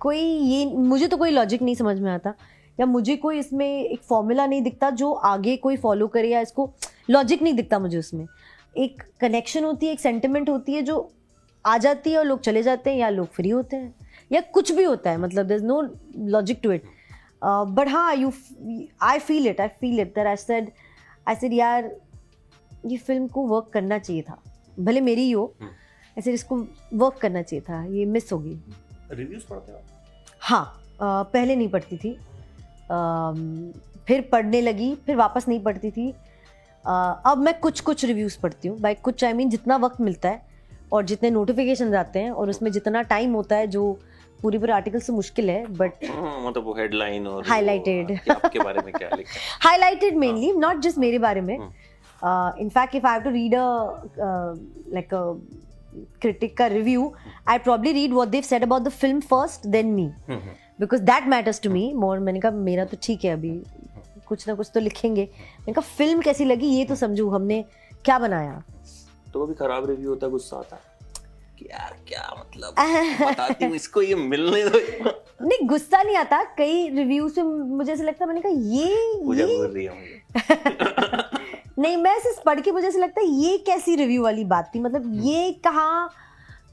कोई 0.00 0.20
ये 0.20 0.64
मुझे 0.66 1.08
तो 1.08 1.16
कोई 1.16 1.30
लॉजिक 1.30 1.62
नहीं 1.62 1.74
समझ 1.74 1.98
में 2.00 2.10
आता। 2.10 2.34
या 2.78 2.86
मुझे 2.86 3.16
कोई 3.16 3.38
इसमें 3.38 3.66
एक 3.66 4.02
फॉर्मूला 4.02 4.46
नहीं 4.46 4.62
दिखता 4.62 4.90
जो 4.92 5.12
आगे 5.12 5.56
कोई 5.56 5.76
फॉलो 5.76 6.06
करे 6.08 6.28
या 6.28 6.40
इसको 6.40 6.70
लॉजिक 7.10 7.42
नहीं 7.42 7.54
दिखता 7.54 7.78
मुझे 7.78 7.98
उसमें। 7.98 8.26
एक 8.76 9.02
कनेक्शन 9.20 9.64
होती 9.64 9.86
है 9.86 9.92
एक 9.92 10.00
सेंटिमेंट 10.00 10.48
होती 10.50 10.72
है 10.72 10.82
जो 10.82 10.96
आ 11.64 11.76
जाती 11.78 12.10
है 12.12 12.18
और 12.18 12.24
लोग 12.24 12.40
चले 12.40 12.62
जाते 12.62 12.90
हैं 12.90 12.98
या 12.98 13.08
लोग 13.08 13.26
फ्री 13.32 13.50
होते 13.50 13.76
हैं 13.76 13.94
या 14.32 14.40
कुछ 14.54 14.72
भी 14.72 14.84
होता 14.84 15.10
है 15.10 15.18
मतलब 15.18 15.46
there 15.46 15.54
is 15.54 15.64
no 15.64 15.80
logic 16.30 16.60
to 16.62 16.72
it 16.72 16.84
but 17.44 17.88
हाँ 17.88 18.14
you 18.16 18.32
I 19.02 19.18
feel 19.18 19.46
it 19.48 19.60
I 19.60 19.68
feel 19.80 20.00
it 20.00 20.14
there 20.16 20.26
I 20.26 20.36
said 20.36 20.70
I 21.28 21.34
said 21.34 21.52
यार 21.52 21.90
ये 22.86 22.96
फ़िल्म 22.96 23.26
को 23.28 23.46
वर्क 23.46 23.70
करना 23.72 23.98
चाहिए 23.98 24.22
था। 24.22 24.38
भले 24.80 25.00
मेरी 25.00 25.22
ही 25.22 25.30
हो 25.30 25.54
ऐसे 26.16 26.32
इसको 26.32 26.56
वर्क 26.94 27.18
करना 27.20 27.42
चाहिए 27.42 27.60
था 27.68 27.84
ये 27.84 28.04
मिस 28.04 28.32
होगी। 28.32 28.58
रिव्यूज़ 29.10 29.44
पढ़ते 29.50 29.72
हो 29.72 29.78
हाँ 30.40 30.64
अ, 31.00 31.22
पहले 31.22 31.56
नहीं 31.56 31.68
पढ़ती 31.68 31.96
थी। 31.96 32.12
अम, 32.90 33.72
फिर 34.06 34.28
पढ़ने 34.32 34.60
लगी 34.60 34.94
फिर 35.06 35.16
वापस 35.16 35.48
नहीं 35.48 35.60
पढ़ती 35.62 35.90
थी। 35.90 36.10
अ, 36.10 37.22
अब 37.26 37.38
मैं 37.38 37.58
कुछ 37.60 37.80
कुछ 37.80 38.04
रिव्यूज़ 38.04 38.38
पढ़ती 38.40 38.68
हूँ। 38.68 38.78
बाई 38.80 38.94
कुछ 38.94 39.24
आई 39.24 39.32
मीन 39.32 39.50
जितना 39.50 39.76
वक्त 39.76 40.00
मिलता 40.00 40.28
है 40.28 40.50
और 40.92 41.04
जितने 41.04 41.30
नोटिफिकेशन 41.30 41.94
आते 41.94 42.18
हैं 42.18 42.30
और 42.30 42.50
उसमें 42.50 42.70
जितना 42.72 43.02
टाइम 43.10 43.32
होता 43.34 43.56
है 43.56 43.66
जो 43.66 43.92
पूरी 44.42 44.58
पूरे 44.58 44.72
आर्टिकल 44.72 45.00
से 45.00 45.12
मुश्किल 45.12 45.50
है 45.50 45.64
बट 45.66 46.04
मतलब 46.04 46.64
वो 46.64 46.72
highlighted 47.48 48.12
highlighted 49.62 50.16
mainly 50.16 50.52
not 50.52 50.80
just 50.82 50.98
मेरे 50.98 51.18
बारे 51.18 51.40
में। 51.40 51.54
In 51.54 52.68
fact 52.68 52.94
if 52.94 53.06
I 53.06 53.20
to 53.20 53.30
read 53.30 53.54
like 54.94 55.08
critic 56.20 56.56
का 56.56 56.66
review 56.66 57.12
I 57.48 57.58
probably 57.58 57.92
read 57.92 58.12
what 58.12 58.28
they've 58.28 58.42
said 58.42 58.62
about 58.62 58.82
the 58.82 58.88
film 58.88 59.20
first 59.20 59.66
then 59.66 59.86
me 59.92 60.10
because 60.80 61.02
that 61.02 61.26
matters 61.28 61.60
to 61.62 61.70
me 61.70 61.92
more 61.96 62.18
मैंने 62.18 62.40
कहा 62.40 62.52
मेरा 62.52 62.84
तो 62.84 62.96
ठीक 63.02 63.24
है 63.24 63.32
अभी। 63.32 63.60
कुछ 64.26 64.46
ना 64.48 64.54
कुछ 64.54 64.70
तो 64.74 64.80
लिखेंगे। 64.80 65.22
मैंने 65.22 65.72
कहा 65.72 65.94
फ़िल्म 65.96 66.20
कैसी 66.20 66.44
लगी 66.44 66.66
ये 66.68 66.84
तो 66.84 66.94
समझू 66.94 67.28
हमने 67.30 67.64
क्या 68.04 68.18
बनाया? 68.18 68.62
तो 69.32 69.44
कभी 69.44 69.54
खराब 69.54 69.88
रिव्यू 69.90 70.08
होता 70.10 70.26
है 70.26 70.32
गुस्सा 70.32 70.56
आता 70.56 70.76
है। 70.76 70.90
कि 71.58 71.64
यार 71.64 71.96
क्या 72.08 72.28
मतलब? 72.40 72.74
बताती 73.28 73.64
हूँ 73.64 73.74
इसको 73.74 74.02
ये 74.02 74.14
मिलने 74.14 74.62
दो। 74.68 74.78
नहीं 75.46 75.66
गुस्सा 75.68 76.02
नहीं 76.02 76.16
आता। 76.16 76.42
कई 76.58 76.88
रिव्यूज़ 76.88 77.40
में 77.40 77.54
मुझे 77.76 77.92
ऐसा 77.92 78.04
लगता 78.04 78.24
है 78.24 78.28
मैंने 78.28 78.40
कहा 78.40 78.52
ये 78.52 79.22
पूजा 79.24 79.46
बोल 79.46 79.66
रही 79.66 79.84
है 79.84 79.94
मुझे। 79.94 80.20
नहीं 81.78 81.96
मैं 81.96 82.18
सिर्फ़ 82.20 82.40
पढ़ 82.46 82.60
के 82.60 82.72
मुझे 82.72 82.86
ऐसा 82.88 82.98
लगता 82.98 83.20
है 83.20 83.26
ये 83.26 83.56
कैसी 83.66 83.94
रिव्यू 83.96 84.22
वाली 84.22 84.44
बात 84.44 84.70
थी? 84.74 84.80
मतलब 84.80 85.04
हम्म। 85.04 85.20
ये 85.20 85.50
कहाँ 85.64 86.10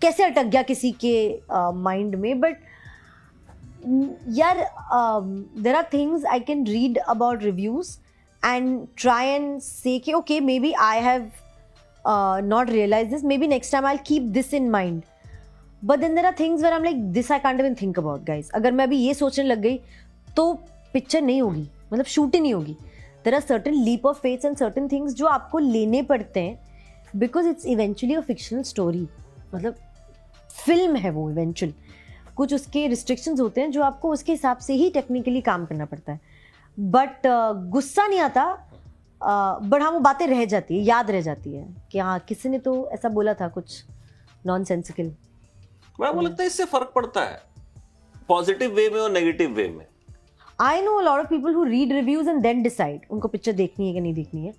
कैसे 0.02 0.24
अटक 0.24 0.44
गया 0.44 0.62
किसी 0.64 0.92
के 1.06 1.16
माइंड 1.82 2.16
में? 2.16 2.40
बट 2.40 2.58
यार 4.38 4.58
there 5.64 5.76
are 5.76 5.90
things 5.94 6.26
I 6.26 6.40
can 6.40 6.66
read 6.68 6.98
about 6.98 7.44
reviews 7.44 7.98
and 8.44 8.88
try 8.98 9.28
and 9.28 9.60
say 9.62 9.98
कि 10.00 10.14
okay 10.14 10.40
maybe 10.60 10.72
I 10.82 11.00
have 11.02 11.30
not 12.08 12.70
realise 12.70 13.10
this 13.10 13.24
maybe 13.38 13.48
next 13.48 13.72
time 13.72 13.86
I 13.86 13.98
keep 14.08 14.24
this 14.34 14.54
in 14.54 14.70
mind 14.70 15.02
but 15.82 16.00
then 16.00 16.16
there 16.16 16.26
are 16.26 16.36
things 16.40 16.64
where 16.64 16.74
am 16.74 16.84
like 16.84 17.04
this 17.14 17.32
I 17.32 17.40
can't 17.40 17.60
even 17.60 17.76
think 17.82 18.00
about 18.00 18.24
guys 18.26 18.52
अगर 18.56 18.72
मैं 18.72 18.86
अभी 18.86 18.98
ये 18.98 19.14
सोचने 19.14 19.46
लग 19.46 19.62
गई 19.62 19.80
तो 20.36 20.54
picture 20.94 21.22
नहीं 21.22 21.42
होगी. 21.42 21.68
मतलब 21.94 22.06
शूट 22.06 22.36
ही 22.36 22.40
नहीं 22.42 22.54
होगी. 22.54 22.76
There 23.26 23.36
are 23.36 23.42
certain 23.42 23.74
leap 23.74 24.06
of 24.06 24.18
faiths 24.20 24.46
and 24.46 24.58
certain 24.58 24.88
things 24.88 25.14
जो 25.14 25.26
आपको 25.28 25.60
लेने 25.60 26.02
पड़ते 26.04 26.40
हैं 26.40 26.60
because 27.16 27.48
it's 27.48 27.66
eventually 27.66 28.16
a 28.16 28.22
fictional 28.22 28.64
story 28.64 29.08
मतलब 29.56 29.76
फ़िल्म 30.66 30.96
है 30.96 31.10
वो 31.10 31.30
इवेंचुअल 31.32 31.74
कुछ 32.36 32.54
उसके 32.54 32.88
रिस्ट्रिक्शंस 32.88 33.40
होते 33.40 33.62
हैं 33.62 33.72
जो 33.72 33.82
आपको 33.84 34.12
उसके 34.14 34.32
हिसाब 34.32 34.58
से 34.58 34.74
ही 34.74 34.90
टेक्निकली 34.90 35.42
काम 35.42 35.66
करना 35.66 35.86
पड़ता 35.86 36.12
है. 36.12 36.20
बट 36.78 37.28
uh, 37.28 37.70
गुस्सा 37.72 38.08
नहीं 38.08 38.20
आता 38.20 38.44
बट 39.24 39.82
हाँ 39.82 39.92
वो 39.92 40.00
बातें 40.00 40.26
रह 40.28 40.44
जाती 40.46 40.78
है 40.78 40.84
याद 40.84 41.12
रह 41.12 41.22
जाती 41.22 41.54
है 41.56 41.66
कि 41.92 42.00
हाँ 42.00 42.20
किसी 42.20 42.50
ने 42.50 42.60
तो 42.60 42.74
ऐसा 42.94 43.10
बोला 43.10 43.34
था 43.34 43.48
कुछ 43.50 43.84
नॉन 44.46 44.64
सेंसिकल 44.64 45.12
मैं 46.00 46.10
वो 46.10 46.22
लगता 46.22 46.44
है 46.44 46.48
इससे 46.48 46.66
फ़र्क 46.66 46.92
पड़ता 46.96 47.22
है। 47.22 47.42
पॉजिटिव 48.30 48.74
वे 48.74 48.90
में 48.90 49.00
और 49.00 49.12
नेगेटिव 49.12 49.52
वे 49.54 49.68
में। 49.70 49.86
I 50.60 50.82
know 50.82 51.00
lot 51.02 51.20
of 51.20 51.28
people 51.28 51.54
who 51.54 51.64
read 51.64 51.92
reviews 51.94 52.30
and 52.30 52.42
then 52.42 52.62
decide 52.64 53.06
उनको 53.12 53.28
पिक्चर 53.28 53.52
देखनी 53.54 53.88
है 53.88 53.94
कि 53.94 54.02
नहीं 54.02 54.14
देखनी 54.14 54.46
है। 54.46 54.54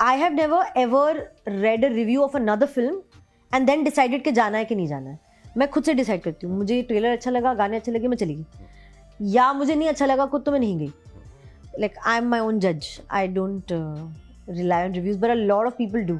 I 0.00 0.18
have 0.18 0.32
never 0.32 0.72
ever 0.76 1.16
read 1.48 1.84
a 1.84 1.88
review 1.88 2.22
of 2.22 2.36
another 2.36 2.66
film 2.66 3.00
and 3.52 3.66
then 3.66 3.84
decided 3.84 4.24
कि 4.24 4.32
जाना 4.32 4.58
है 4.58 4.64
कि 4.64 4.74
नहीं 4.74 4.86
जाना 4.86 5.10
है। 5.10 5.18
मैं 5.56 5.68
खुद 5.70 5.84
से 5.84 5.94
डिसाइड 5.94 6.22
करती 6.22 6.46
हूँ 6.46 6.56
मुझे 6.58 6.80
ट्रेलर 6.82 7.12
अच्छा 7.12 7.30
लगा 7.30 7.54
गाने 7.54 7.76
अच्छे 7.76 7.92
लगे 7.92 8.08
मैं 8.08 8.16
चली 8.16 8.34
गई। 8.34 9.30
या 9.32 9.52
मुझे 9.52 9.74
नहीं 9.74 9.88
अच्छा 9.88 10.06
लगा 10.06 10.26
खुद 10.26 10.42
तो 10.42 10.52
मैं 10.52 10.60
नहीं 10.60 10.78
गई। 10.78 10.92
Like 11.78 11.98
I 12.06 12.18
am 12.18 12.28
my 12.28 12.40
own 12.40 12.58
जज 12.60 12.86
I 13.10 13.28
don't 13.28 13.72
rely 14.48 14.84
on 14.84 14.94
reviews 14.94 15.18
but 15.18 15.30
a 15.30 15.34
lot 15.34 15.66
of 15.66 15.74
people 15.74 16.02
do 16.04 16.18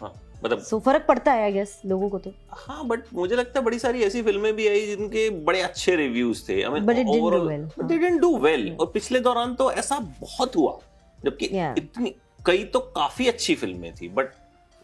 हाँ 0.00 0.12
मतलब 0.44 0.58
सो 0.62 0.78
फ़र्क 0.80 1.04
पड़ता 1.08 1.32
है 1.32 1.42
आई 1.42 1.52
गेस 1.52 1.80
लोगों 1.86 2.08
को 2.10 2.18
तो। 2.18 2.32
हाँ 2.50 2.86
बट 2.88 3.12
मुझे 3.14 3.36
लगता 3.36 3.58
है 3.58 3.64
बड़ी 3.64 3.78
सारी 3.78 4.02
ऐसी 4.02 4.22
फ़िल्में 4.22 4.52
भी 4.56 4.68
आई 4.68 4.86
जिनके 4.86 5.28
बड़े 5.44 5.60
अच्छे 5.62 5.96
रिव्यूज़ 5.96 6.42
थे। 6.48 6.62
I 6.62 6.70
mean 6.70 6.86
But 6.86 6.98
it 6.98 7.10
didn't 7.10 7.34
do 7.34 7.42
well. 7.46 7.66
They 7.78 7.96
didn't 7.96 8.20
do 8.20 8.36
well 8.38 8.70
और 8.80 8.86
पिछले 8.94 9.20
दौरान 9.20 9.54
तो 9.54 9.70
ऐसा 9.72 9.98
बहुत 10.20 10.56
हुआ 10.56 10.78
जबकि 11.24 11.48
Yeah. 11.48 11.78
इतनी 11.78 12.14
कई 12.46 12.64
तो 12.74 12.78
काफ़ी 12.96 13.26
अच्छी 13.28 13.54
फ़िल्में 13.54 13.92
थी 13.94 14.08
बट 14.08 14.32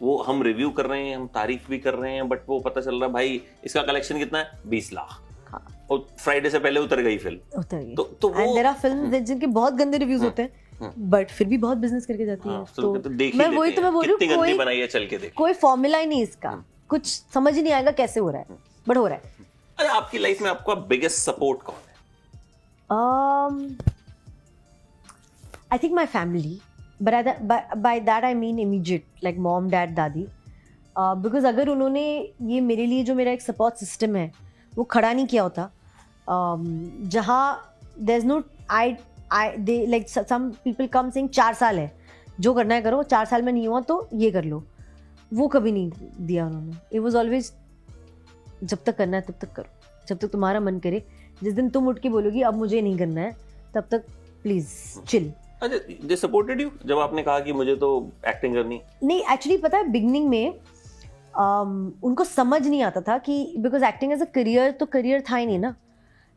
वो 0.01 0.17
हम 0.23 0.41
रिव्यू 0.43 0.69
कर 0.69 0.85
रहे 0.85 1.07
हैं 1.07 1.15
हम 1.15 1.27
तारीफ़ 1.35 1.69
भी 1.69 1.77
कर 1.79 1.93
रहे 1.93 2.11
हैं 2.13 2.27
बट 2.29 2.41
वो 2.49 2.59
पता 2.59 2.81
चल 2.81 2.95
रहा 2.95 3.05
है 3.05 3.13
भाई 3.13 3.41
इसका 3.65 3.81
कलेक्शन 3.83 4.17
कितना 4.19 4.39
है? 4.39 4.51
बीस 4.67 4.91
लाख। 4.93 5.21
और 5.91 6.07
फ्राइडे 6.19 6.49
से 6.49 6.59
पहले 6.59 6.79
उतर 6.79 7.01
गई 7.01 7.17
फ़िल्म 7.17 7.59
उतर 7.59 7.77
गई। 7.77 7.95
तो 7.95 8.03
तो 8.21 8.29
वो 8.29 8.53
देर 8.55 8.65
आर 8.65 8.73
फ़िल्म 8.81 9.19
जिनके 9.19 9.47
बहुत 9.47 9.73
गंदे 9.73 9.97
रिव्यूज़ 9.97 10.23
होते 10.23 10.41
हैं 10.41 10.93
बट 11.09 11.31
फिर 11.31 11.47
भी 11.47 11.57
बहुत 11.57 11.77
बिज़नेस 11.77 12.05
करके 12.05 12.25
जाती 12.25 12.49
हाँ, 12.49 12.59
है। 12.59 12.65
फ़िल्म 12.65 12.99
तो 13.01 13.09
मैं 13.37 13.47
वही 13.57 13.71
तो 13.71 13.81
मैं 13.81 13.93
बोल 13.93 14.05
रही 14.05 14.27
हूँ 14.27 14.37
कोई 14.37 14.53
बनाई 14.57 14.79
है 14.79 14.87
चल 14.87 15.05
के 15.07 15.17
देख। 15.17 15.33
कोई 15.37 15.53
फॉर्मूला 15.53 15.97
ही 15.97 16.05
नहीं 16.05 16.23
इसका। 16.23 16.51
कुछ 16.89 17.07
समझ 17.33 17.53
ही 17.55 17.61
नहीं 17.61 17.73
आएगा 17.73 17.91
कैसे 17.91 18.19
हो 18.19 18.29
रहा 18.29 18.41
है 18.41 18.57
बट 18.87 18.97
हो 18.97 19.07
रहा 19.07 19.17
है। 19.17 19.45
अरे 19.79 19.87
आपकी 19.89 20.17
लाइफ 20.17 20.41
में 20.41 20.49
आपका 20.49 20.73
बिगेस्ट 20.91 21.17
सपोर्ट 21.17 21.61
कौन 21.61 21.75
है? 21.75 21.95
Um 22.89 23.55
i 25.75 25.77
think 25.77 25.93
my 25.95 26.05
family 26.11 26.51
but 27.05 27.13
I, 27.13 27.21
by, 27.47 27.57
by 27.85 27.99
that 28.09 28.23
i 28.23 28.33
mean 28.33 28.59
immediate 28.59 29.25
like 29.25 29.39
mom 29.47 29.65
dad 29.73 29.95
dadi 29.95 30.23
uh, 30.95 31.15
because 31.23 31.45
अगर 31.45 31.69
उन्होंने 31.69 32.03
ये 32.51 32.61
मेरे 32.61 32.85
लिए 32.85 33.03
जो 33.03 33.15
मेरा 33.15 33.31
एक 33.31 33.41
सपोर्ट 33.41 33.75
सिस्टम 33.75 34.15
है 34.15 34.31
वो 34.73 34.83
खड़ा 34.83 35.11
नहीं 35.13 35.25
किया 35.27 35.43
होता 35.43 35.69
जहाँ 36.29 37.75
there 37.99 38.17
is 38.17 38.25
no 38.25 38.41
I 38.71 38.95
I 39.31 39.57
they 39.59 39.85
like 39.85 40.09
some 40.09 40.49
people 40.63 40.87
come 40.87 41.09
sing 41.09 41.29
चार 41.29 41.53
साल 41.53 41.79
है। 41.79 41.91
जो 42.39 42.53
करना 42.53 42.75
है 42.75 42.81
करो 42.81 43.03
चार 43.03 43.25
साल 43.25 43.41
में 43.41 43.51
नहीं 43.53 43.67
हुआ 43.67 43.81
तो 43.81 44.07
ये 44.13 44.31
कर 44.31 44.43
लो। 44.43 44.63
वो 45.31 45.47
कभी 45.47 45.71
नहीं 45.71 45.91
दिया 46.19 46.45
उन्होंने। 46.45 46.75
इट 46.93 47.01
वॉज़ 47.01 47.17
ऑलवेज 47.17 47.51
जब 48.63 48.83
तक 48.85 48.97
करना 48.97 49.17
है 49.17 49.23
तब 49.23 49.33
तक 49.41 49.53
करो। 49.53 50.05
जब 50.07 50.17
तक 50.17 50.27
तुम्हारा 50.31 50.59
मन 50.59 50.79
करे 50.79 51.03
जिस 51.43 51.53
दिन 51.53 51.69
तुम 51.69 51.87
उठ 51.87 51.99
के 51.99 52.09
बोलोगी 52.09 52.41
अब 52.41 52.55
मुझे 52.57 52.81
नहीं 52.81 52.97
करना 52.97 53.21
है 53.21 53.31
तब 53.75 53.87
तक 53.91 54.05
प्लीज़ 54.43 54.67
चिल 55.07 55.31
अच्छा 55.61 55.77
दे 56.07 56.15
सपोर्टेड 56.15 56.61
यू 56.61 56.69
जब 56.85 56.99
आपने 56.99 57.23
कहा 57.23 57.39
कि 57.39 57.53
मुझे 57.53 57.75
तो 57.75 57.89
एक्टिंग 58.27 58.55
करनी 58.55 58.79
नहीं 59.03 59.21
एक्चुअली 59.33 59.57
पता 59.57 59.77
है 59.77 59.89
बिगनिंग 59.91 60.27
में 60.29 60.53
um, 60.53 61.91
उनको 62.03 62.23
समझ 62.23 62.67
नहीं 62.67 62.81
आता 62.83 63.01
था 63.01 63.17
कि 63.17 63.53
because 63.57 63.85
acting 63.85 64.13
as 64.13 64.21
a 64.21 64.25
career 64.35 64.71
तो 64.71 64.85
करियर 64.85 65.23
था 65.29 65.35
ही 65.35 65.45
नहीं 65.45 65.59
ना। 65.59 65.75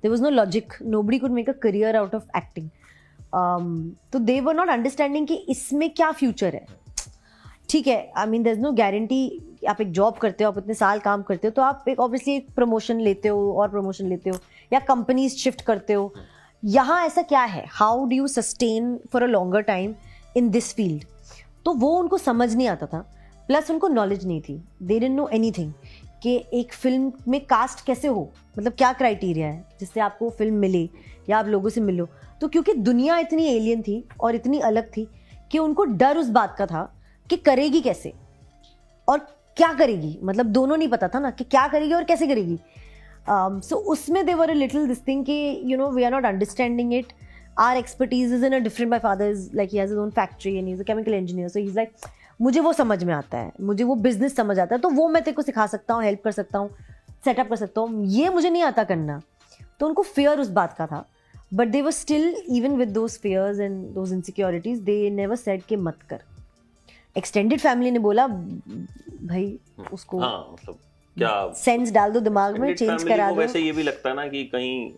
There 0.02 0.10
was 0.10 0.22
no 0.22 0.30
logic 0.30 0.72
nobody 1.02 1.18
could 1.18 1.30
make 1.30 1.48
a 1.50 1.52
career 1.62 1.96
out 1.96 2.14
of 2.14 2.36
acting 2.36 2.68
तो 4.12 4.18
दे 4.20 4.40
वर 4.40 4.54
नॉट 4.54 4.68
अंडरस्टैंडिंग 4.70 5.26
कि 5.26 5.34
इसमें 5.48 5.88
क्या 5.90 6.10
फ्यूचर 6.12 6.54
है। 6.54 6.66
ठीक 7.68 7.86
है 7.86 8.12
I 8.18 8.26
mean 8.26 8.42
there 8.42 8.50
is 8.50 8.60
no 8.60 8.72
guarantee 8.74 9.40
आप 9.68 9.80
एक 9.80 9.90
जॉब 9.92 10.16
करते 10.18 10.44
हो, 10.44 10.50
आप 10.50 10.58
इतने 10.58 10.74
साल 10.74 10.98
काम 11.00 11.22
करते 11.22 11.46
हो 11.46 11.52
तो 11.52 11.62
आप 11.62 11.84
एक 11.88 12.00
ऑब्वियसली 12.00 12.34
एक 12.36 12.48
प्रमोशन 12.54 13.00
लेते 13.00 13.28
हो, 13.28 13.52
और 13.52 13.68
प्रमोशन 13.70 14.06
लेते 14.08 14.30
हो, 14.30 14.36
या 14.72 14.78
कंपनीज़ 14.80 15.36
शिफ्ट 15.36 15.60
करते 15.62 15.92
हो। 15.92 16.12
यहाँ 16.62 17.04
ऐसा 17.06 17.22
क्या 17.24 17.42
है? 17.42 17.64
How 17.70 18.04
do 18.04 18.16
you 18.16 18.26
sustain 18.28 18.98
for 19.12 19.22
a 19.22 19.26
longer 19.26 19.60
time 19.62 19.94
in 20.36 20.50
this 20.50 20.74
field 20.74 21.04
तो 21.64 21.72
वो 21.74 21.90
उनको 21.98 22.18
समझ 22.18 22.54
नहीं 22.54 22.68
आता 22.68 22.86
था 22.86 23.00
प्लस 23.48 23.70
उनको 23.70 23.88
नॉलेज 23.88 24.26
नहीं 24.26 24.40
थी। 24.40 24.54
दे 24.54 24.98
डिडंट 24.98 25.16
नो 25.16 25.28
एनीथिंग 25.28 25.72
कि 26.22 26.34
एक 26.54 26.72
फ़िल्म 26.72 27.12
में 27.28 27.40
कास्ट 27.46 27.84
कैसे 27.86 28.08
हो? 28.08 28.30
मतलब 28.58 28.72
क्या 28.72 28.92
क्राइटेरिया 28.92 29.48
है 29.48 29.64
जिससे 29.80 30.00
आपको 30.00 30.30
फ़िल्म 30.30 30.54
मिले 30.56 30.88
या 31.28 31.38
आप 31.38 31.46
लोगों 31.46 31.68
से 31.68 31.80
मिलो? 31.80 32.08
तो 32.40 32.48
क्योंकि 32.48 32.74
दुनिया 32.74 33.18
इतनी 33.18 33.46
एलियन 33.46 33.82
थी 33.82 34.04
और 34.20 34.34
इतनी 34.34 34.58
अलग 34.60 34.90
थी 34.96 35.08
कि 35.52 35.58
उनको 35.58 35.84
डर 35.84 36.18
उस 36.18 36.28
बात 36.30 36.54
का 36.58 36.66
था 36.66 36.82
कि 37.30 37.36
करेगी 37.38 37.80
कैसे? 37.80 38.12
और 39.08 39.18
क्या 39.56 39.72
करेगी? 39.74 40.18
मतलब 40.22 40.46
दोनों 40.48 40.76
नहीं 40.76 40.88
पता 40.88 41.08
था 41.08 41.18
ना 41.20 41.30
कि 41.30 41.44
क्या 41.44 41.66
करेगी 41.68 41.92
और 41.94 42.04
कैसे 42.04 42.26
करेगी। 42.26 42.58
सो 43.28 43.76
उसमें 43.92 44.24
they 44.26 44.34
were 44.34 44.50
a 44.50 44.54
little 44.54 44.86
this 44.88 45.06
thing 45.08 45.24
कि 45.24 45.60
you 45.64 45.78
know 45.78 45.90
we 45.90 46.04
are 46.04 46.12
not 46.12 46.24
understanding 46.24 46.94
it 46.94 47.12
our 47.58 47.76
expertise 47.76 48.32
is 48.34 48.44
in 48.44 48.54
a 48.54 48.58
different 48.58 48.90
my 48.90 48.98
father 48.98 49.30
is 49.30 49.50
like 49.56 49.70
he 49.72 49.78
has 49.78 49.94
own 49.94 50.10
factory 50.10 50.56
and 50.56 50.68
is 50.68 50.80
a 50.80 50.84
chemical 50.84 51.14
engineer 51.14 51.48
so 51.48 51.58
is 51.60 51.76
like 51.76 51.92
मुझे 52.40 52.60
वो 52.60 52.72
समझ 52.72 53.02
में 53.04 53.12
आता 53.14 53.38
है 53.38 53.52
मुझे 53.60 53.84
वो 53.84 53.94
business 54.04 54.36
समझ 54.36 54.58
आता 54.58 54.74
है 54.74 54.80
तो 54.80 54.90
वो 54.90 55.08
मैं 55.08 55.22
तेरे 55.22 55.34
को 55.34 55.42
सिखा 55.42 55.66
सकता 55.66 55.94
हूँ 55.94 56.04
हेल्प 56.04 56.22
कर 56.24 56.32
सकता 56.32 56.58
हूँ 56.58 56.70
सेटअप 57.24 57.48
कर 57.48 57.56
सकता 57.56 57.80
हूँ। 57.80 58.04
ये 58.08 58.28
मुझे 58.28 58.50
नहीं 58.50 58.62
आता 58.62 58.84
करना। 58.84 59.20
तो 59.80 59.86
उनको 59.86 60.02
फेयर 60.02 60.40
उस 60.40 60.48
बात 60.50 60.76
का 60.78 60.86
था। 60.86 61.04
But 61.54 61.68
they 61.68 61.82
were 61.82 61.90
still 61.90 62.34
even 62.48 62.76
with 62.76 62.88
those 62.88 63.18
fears 63.18 63.60
and 63.60 63.84
those 63.94 64.12
insecurities 64.12 64.78
they 64.80 65.10
never 65.10 65.36
said 65.36 65.62
के 65.62 65.76
मत 65.78 65.98
कर। 66.10 66.22
एक्सटेंडेड 67.16 67.60
फैमिली 67.60 67.90
ने 67.90 67.98
बोला 67.98 68.26
भाई 68.26 69.58
उसको 69.92 70.20
हाँ 70.20 70.48
मतलब 70.52 70.78
क्या 71.16 71.52
सेंस 71.56 71.92
डाल 71.92 72.12
दो 72.12 72.20
दिमाग 72.20 72.58
में 72.58 72.74
चेंज 72.74 73.02
करा 73.02 73.30
दो। 73.30 73.36
वैसे 73.36 73.60
ये 73.60 73.72
भी 73.72 73.82
लगता 73.82 74.08
है 74.08 74.16
ना 74.16 74.26
कि 74.28 74.44
कहीं 74.44 74.90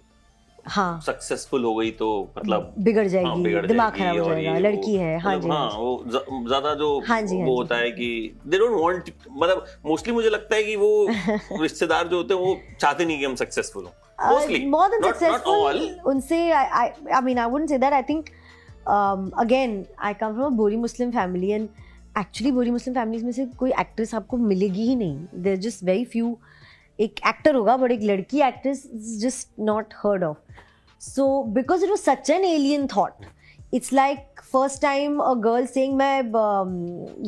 हाँ। 0.67 1.01
सक्सेसफुल 1.07 1.65
हो 1.65 1.75
गई 1.75 1.91
तो 1.91 2.09
मतलब 2.39 2.75
बिगड़ 2.79 3.01
हाँ, 3.01 3.09
जाएगी 3.09 3.43
बिगड़ 3.43 3.67
दिमाग 3.67 3.93
खराब 3.93 4.19
हो 4.19 4.25
जाएगा 4.25 4.59
लड़की 4.59 4.95
है 4.95 5.19
हाँ 5.19 5.37
मतलब 5.37 5.43
जी 5.43 5.49
हाँ 5.49 5.59
हाँ 5.61 5.79
वो 5.79 6.05
ज़्यादा 6.49 6.75
जो 6.75 6.99
हाँ 7.09 7.21
जी, 7.23 7.39
हाँ 7.39 7.47
वो 7.47 7.53
जी। 7.53 7.59
होता 7.59 7.77
है 7.77 7.91
कि 7.91 8.35
दे 8.47 8.59
डोंट 8.59 8.81
वांट 8.81 9.11
मतलब 9.31 9.65
मोस्टली 9.87 10.13
मुझे 10.13 10.31
लगता 10.31 10.57
है 10.57 10.63
कि 10.63 10.77
वो 10.77 11.07
रिश्तेदार 11.63 12.09
जो 12.09 12.17
होते 12.17 12.35
हैं 12.35 12.41
वो 12.41 12.57
चाहते 12.81 13.05
नहीं 13.05 13.19
कि 13.19 13.25
हम 13.25 13.35
सक्सेसफुल 13.35 13.85
हो 13.85 14.33
मोस्टली 14.33 14.65
मोर 14.67 14.89
देन 14.89 15.11
सक्सेसफुल 15.13 15.89
उनसे 16.07 16.51
I 16.53 16.89
I 17.13 17.21
mean 17.23 17.39
I 17.39 17.51
wouldn't 17.51 17.69
say 17.69 17.79
that 17.79 17.93
I 17.93 18.03
think 18.03 18.29
again 18.89 19.85
I 19.99 20.15
come 20.15 20.35
from 20.35 20.47
a 20.47 20.57
Bohri 20.57 20.77
Muslim 20.77 21.11
family 21.11 21.51
and 21.51 21.69
actually 22.19 22.53
बोरी 22.53 22.71
मुस्लिम 22.71 22.95
फैमिलीज़ 22.95 23.25
में 23.25 23.33
से 23.33 23.47
कोई 23.59 23.71
एक्ट्रेस 23.81 24.15
आपको 24.15 24.37
मिलेगी 24.37 24.87
ही 24.89 24.97
नहीं। 24.97 25.43
देर 25.43 25.57
जस्ट 25.57 25.85
वेरी 25.85 26.05
फ्यू 26.05 26.37
एक 26.99 27.21
एक्टर 27.29 27.55
होगा 27.55 27.77
बट 27.77 27.93
एक 27.93 28.03
लड़की 28.03 28.41
actress 28.43 28.85
is 28.95 29.19
just 29.21 29.49
not 29.61 29.95
heard 30.05 30.25
of 30.25 30.39
so 31.01 31.43
because 31.55 31.85
it 31.85 31.91
was 31.91 32.01
such 32.01 32.31
an 32.31 32.45
alien 32.45 32.87
thought 32.97 33.27
it's 33.75 33.93
like 33.93 34.41
first 34.53 34.83
time 34.83 35.19
a 35.21 35.33
girl 35.45 35.67
saying 35.67 35.95
मैं 35.97 36.19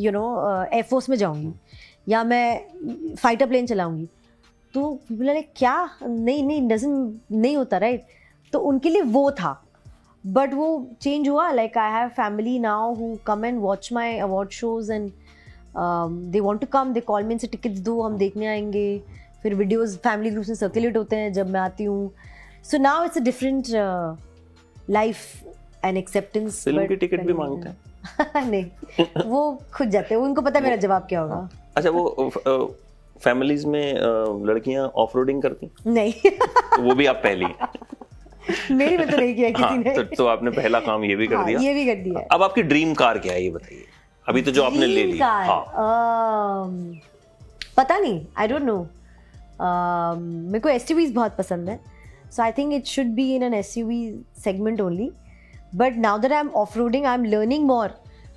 यू 0.03 0.11
नो 0.12 0.27
एयरफोर्स 0.72 1.09
में 1.09 1.16
जाऊँगी, 1.16 1.53
या 2.09 2.22
मैं 2.24 3.14
फाइटर 3.16 3.46
प्लेन 3.46 3.66
चलाऊँगी. 3.66 4.09
तो 4.74 4.98
लाइक 5.12 5.53
क्या? 5.57 5.88
नहीं 6.03 6.42
नहीं 6.46 6.68
डजन 6.68 7.20
नहीं 7.33 7.57
होता 7.57 7.79
राइट 7.79 8.07
तो 8.53 8.59
उनके 8.61 8.88
लिए 8.88 9.03
वो 9.03 9.31
था। 9.31 9.61
बट 10.24 10.55
वो 10.55 10.66
चेंज 11.03 11.29
हुआ 11.29 11.50
like 11.53 11.79
I 11.79 11.92
have 11.92 12.09
family 12.16 12.59
now 12.59 12.94
who 12.94 13.16
come 13.27 13.44
and 13.44 13.61
watch 13.61 13.92
my 13.92 14.18
award 14.18 14.50
shows 14.50 14.92
and 14.92 15.11
they 16.33 16.40
want 16.40 16.61
to 16.61 16.66
come 16.72 16.92
they 16.92 17.00
call 17.00 17.24
me 17.24 17.38
say 17.38 17.46
tickets 17.46 17.79
दो, 17.79 18.00
हम 18.03 18.16
देखने 18.16 18.46
आएँगे. 18.46 19.03
फिर 19.44 19.54
वीडियोस 19.54 19.96
फैमिली 20.04 20.30
ग्रुप 20.30 20.44
में 20.48 20.54
सर्कुलेट 20.54 20.96
होते 20.96 21.16
हैं 21.16 21.33
जब 21.33 21.48
मैं 21.50 21.61
आती 21.61 21.85
हूँ। 21.85 22.12
So 22.64 22.78
now 22.78 23.04
it's 23.04 23.18
a 23.18 23.20
different 23.20 23.66
life 24.90 25.18
and 25.85 25.96
acceptance 25.96 26.62
film 26.64 26.87
की 26.87 26.96
टिकट 26.96 27.20
भी 27.20 27.33
मांगते 27.33 27.68
हैं। 27.68 28.46
नहीं 28.50 29.04
वो 29.26 29.42
खुद 29.74 29.88
जाते 29.88 30.14
हैं। 30.14 30.20
उनको 30.22 30.42
पता 30.42 30.59
है 30.59 30.64
मेरा 30.64 30.76
जवाब 30.76 31.07
क्या 31.09 31.20
होगा। 31.20 31.48
अच्छा 31.76 31.90
वो 31.90 32.76
फैमिलीज़ 33.24 33.66
में 33.66 33.94
लड़कियाँ 34.46 34.87
ऑफ़ 34.96 35.16
रोडिंग 35.16 35.42
करती? 35.42 35.70
नहीं। 35.87 36.30
वो 36.80 36.94
भी 36.94 37.07
आप 37.07 37.20
पहली। 37.24 37.46
मेरी 38.74 38.96
में 38.96 39.11
तो 39.11 39.16
नहीं 39.16 39.35
किया 39.35 39.50
हाँ 39.59 39.68
किसी 39.68 39.90
ने। 39.90 39.96
तो, 39.96 40.16
तो 40.16 40.26
आपने 40.26 40.50
पहला 40.50 40.80
काम 40.80 41.04
ये 41.04 41.16
भी 41.16 41.26
कर 41.26 41.37
हाँ, 41.37 41.46
दिया। 41.46 41.61
ये 41.61 41.74
भी 41.74 41.87
कर 41.87 42.02
दिया। 42.02 42.26
अब 42.33 42.42
आपकी 42.42 42.62
ड्रीम 42.62 42.94
कार 42.94 43.18
क्या 43.18 43.33
है 43.33 43.42
ये 43.44 43.50
बताइए। 43.50 43.85
अभी 44.28 44.42
तो 44.42 44.50
जो 44.50 44.62
आपने 44.62 44.87
ले 44.87 45.04
ली। 45.04 45.18
हाँ। 45.18 45.64
Um, 45.85 46.74
पता 47.76 47.98
नहीं 47.98 48.26
आई 48.37 48.48
डोंट 48.48 48.62
नो 48.62 48.87
मेरे 49.64 50.61
को 50.61 50.68
एस 50.68 50.87
बहुत 50.92 51.37
पसंद 51.37 51.68
है। 51.68 51.79
So 52.31 52.42
I 52.42 52.53
think 52.53 52.72
it 52.74 52.87
should 52.87 53.14
be 53.14 53.35
in 53.35 53.42
an 53.42 53.55
S 53.55 53.77
U 53.79 53.87
V 53.87 53.98
segment 54.44 54.81
only 54.81 55.11
but 55.74 55.96
now 55.98 56.18
that 56.18 56.33
I 56.33 56.40
am 56.40 56.48
off 56.57 56.79
roading 56.79 57.07
I 57.07 57.14
am 57.14 57.24
learning 57.24 57.66
more 57.66 57.94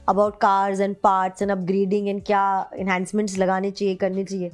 about 0.09 0.39
cars 0.41 0.79
and 0.79 0.95
parts 1.03 1.41
and 1.41 1.51
upgrading 1.51 2.07
and 2.09 2.21
क्या 2.25 2.69
enhancements 2.77 3.37
लगाने 3.37 3.71
चाहिए, 3.71 3.95
करने 3.95 4.23
चाहिए। 4.23 4.51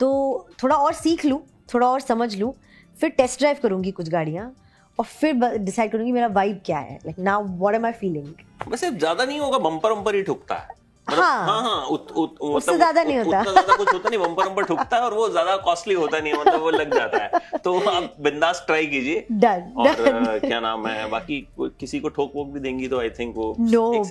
तो 0.00 0.48
थोड़ा 0.62 0.76
और 0.76 0.92
सीख 0.94 1.24
लूँ, 1.24 1.40
थोड़ा 1.74 1.86
और 1.86 2.00
समझ 2.00 2.34
लूँ, 2.36 2.52
फिर 2.96 3.10
टेस्ट 3.10 3.38
ड्राइव 3.38 3.56
करूँगी 3.62 3.90
कुछ 3.90 4.08
गाड़ियाँ 4.08 4.52
और 4.98 5.04
फिर 5.04 5.34
डिसाइड 5.58 5.92
करूँगी 5.92 6.12
मेरा 6.12 6.26
वाइब 6.28 6.60
क्या 6.66 6.78
है। 6.78 6.96
Like 6.96 7.18
now 7.18 7.44
what 7.48 7.74
am 7.74 7.86
I 7.86 7.92
feeling 7.92 8.26
वैसे 8.68 8.90
ज़्यादा 8.90 9.24
नहीं 9.24 9.38
होगा 9.40 9.58
बम्पर 9.60 9.92
वम्पर 9.92 10.14
ही 10.14 10.22
ठुकता 10.22 10.54
है। 10.54 10.78
हाँ। 11.08 11.46
हाँ 11.46 11.62
हाँ 11.62 11.84
उत, 11.86 12.10
उत, 12.10 12.34
उससे 12.40 12.70
मतलब 12.72 12.76
ज़्यादा 12.76 13.02
नहीं 13.02 13.18
उत- 13.18 13.26
होता। 13.26 13.42
ज़्यादा 13.42 13.76
कुछ 13.76 13.92
होता 13.94 14.08
नहीं 14.08 14.18
बम्पर 14.20 14.64
ठुकता 14.64 14.96
है 14.96 15.02
और 15.02 15.14
वो 15.14 15.28
ज़्यादा 15.28 15.56
कॉस्टली 15.56 15.94
होता 15.94 16.18
नहीं 16.18 16.32
मतलब 16.32 16.60
वो 16.60 16.70
लग 16.70 16.94
जाता 16.94 17.18
है। 17.18 17.58
तो 17.58 17.78
आप 17.80 18.14
बिंदास 18.20 18.62
ट्राई 18.66 18.86
कीजिए। 18.86 19.26
डन 19.32 19.72
और 19.76 19.88
डन 19.88 20.38
क्या 20.48 20.60
नाम 20.60 20.86
है 20.86 21.08
बाकी 21.10 21.48
किसी 21.60 22.00
को 22.00 22.08
ठोक 22.08 22.32
वोक 22.34 22.48
भी 22.48 22.60
देंगी 22.60 22.88
तो 22.88 23.00
आई 23.00 23.10
थिंक 23.10 23.36
वो 23.36 23.54
no 23.60 24.04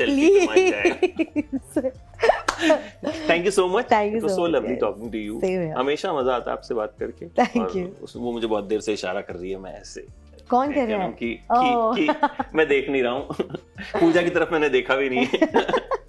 thank 3.30 3.45
you 3.45 3.52
so 3.52 3.67
much 3.67 3.93
you 3.93 4.21
so 4.21 4.30
so 4.30 4.47
lovely 4.47 4.75
talking 4.75 5.12
to 5.12 5.17
you 5.17 5.39
हमेशा 5.78 6.13
मज़ा 6.13 6.36
आता 6.36 6.52
है 6.52 6.58
आपसे 6.58 6.73
बात 6.73 6.93
करके। 6.99 7.25
You. 7.25 8.04
उस- 8.04 8.15
वो 8.15 8.32
मुझे 8.32 8.47
बहुत 8.47 8.63
देर 8.63 8.82
से 8.82 8.93
इशारा 8.93 9.21
कर 9.21 9.36
रही 9.36 9.52
है 9.52 9.58
मैं 9.58 9.82
ऐसे। 9.82 10.08
कौन 10.49 10.71
कह 10.73 10.86
रहा 10.86 11.04
है? 11.04 11.12
की, 11.12 11.45
Oh. 11.52 11.97
की, 11.97 12.08
की 12.08 12.58
मैं 12.58 12.67
देख 12.67 12.89
नहीं 12.89 13.04
रहा 13.04 13.12
हूँ। 13.13 13.28
पूजा 13.99 14.21
की 14.21 14.30
तरफ़ 14.30 14.52
मैंने 14.52 14.69
देखा 14.69 14.95
भी 14.95 15.10
नहीं 15.10 15.28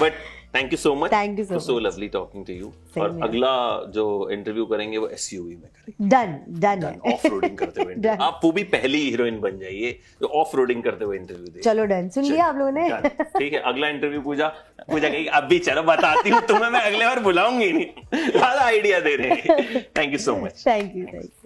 but 0.00 0.12
thank 0.54 0.72
you 0.72 0.76
so 0.78 0.94
much 0.94 1.12
thank 1.12 1.38
you 1.38 1.44
so 1.44 1.58
so 1.60 1.78
lovely 1.78 2.06
talking 2.08 2.44
to 2.46 2.52
you 2.52 2.72
और 3.02 3.18
अगला 3.22 3.50
जो 3.94 4.04
इंटरव्यू 4.32 4.64
करेंगे 4.66 4.98
वो 4.98 5.08
एसयूवी 5.08 5.54
में 5.54 5.62
करेंगे। 5.62 6.08
डन 6.08 6.38
डन 6.60 6.84
ऑफ़ 7.12 7.26
रोडिंग 7.26 7.56
करते 7.58 7.82
हुए 7.82 8.16
आप 8.26 8.40
वो 8.44 8.50
भी 8.52 8.62
पहली 8.74 9.00
हीरोइन 9.00 9.40
बन 9.40 9.58
जाइए 9.58 9.90
जो 10.22 10.28
ऑफ़ 10.40 10.56
रोडिंग 10.56 10.82
करते 10.82 11.04
हुए 11.04 11.16
इंटरव्यू 11.16 11.46
दे। 11.46 11.60
चलो 11.60 11.84
डन 11.86 12.08
सुन 12.14 12.24
लिया 12.24 12.46
आप 12.46 12.56
लोगों 12.56 12.72
ने? 12.72 12.88
ठीक 13.38 13.52
है 13.52 13.60
अगला 13.72 13.88
इंटरव्यू 13.88 14.20
पूजा। 14.22 14.48
पूजा 14.90 15.08
कही 15.08 15.26
अब 15.26 15.44
भी 15.48 15.58
चलो 15.58 15.82
बताती 15.82 16.30
हूँ 16.30 16.40
तुम्हें 16.48 16.70
मैं 16.70 16.80
अगले 16.80 17.04
बार 17.06 17.20
बुलाऊँगी 17.22 17.72
नहीं। 17.72 18.30
ज़्यादा 18.30 18.60
आइडिया 18.60 19.00
दे 19.00 19.16
रहे 19.16 19.28
हैं। 19.30 19.82
Thank 19.98 20.12
you 20.12 20.18
so 20.18 20.36
much 20.36 20.62
thank 20.66 20.96
you 20.96 21.04
thank 21.04 21.24
you 21.24 21.45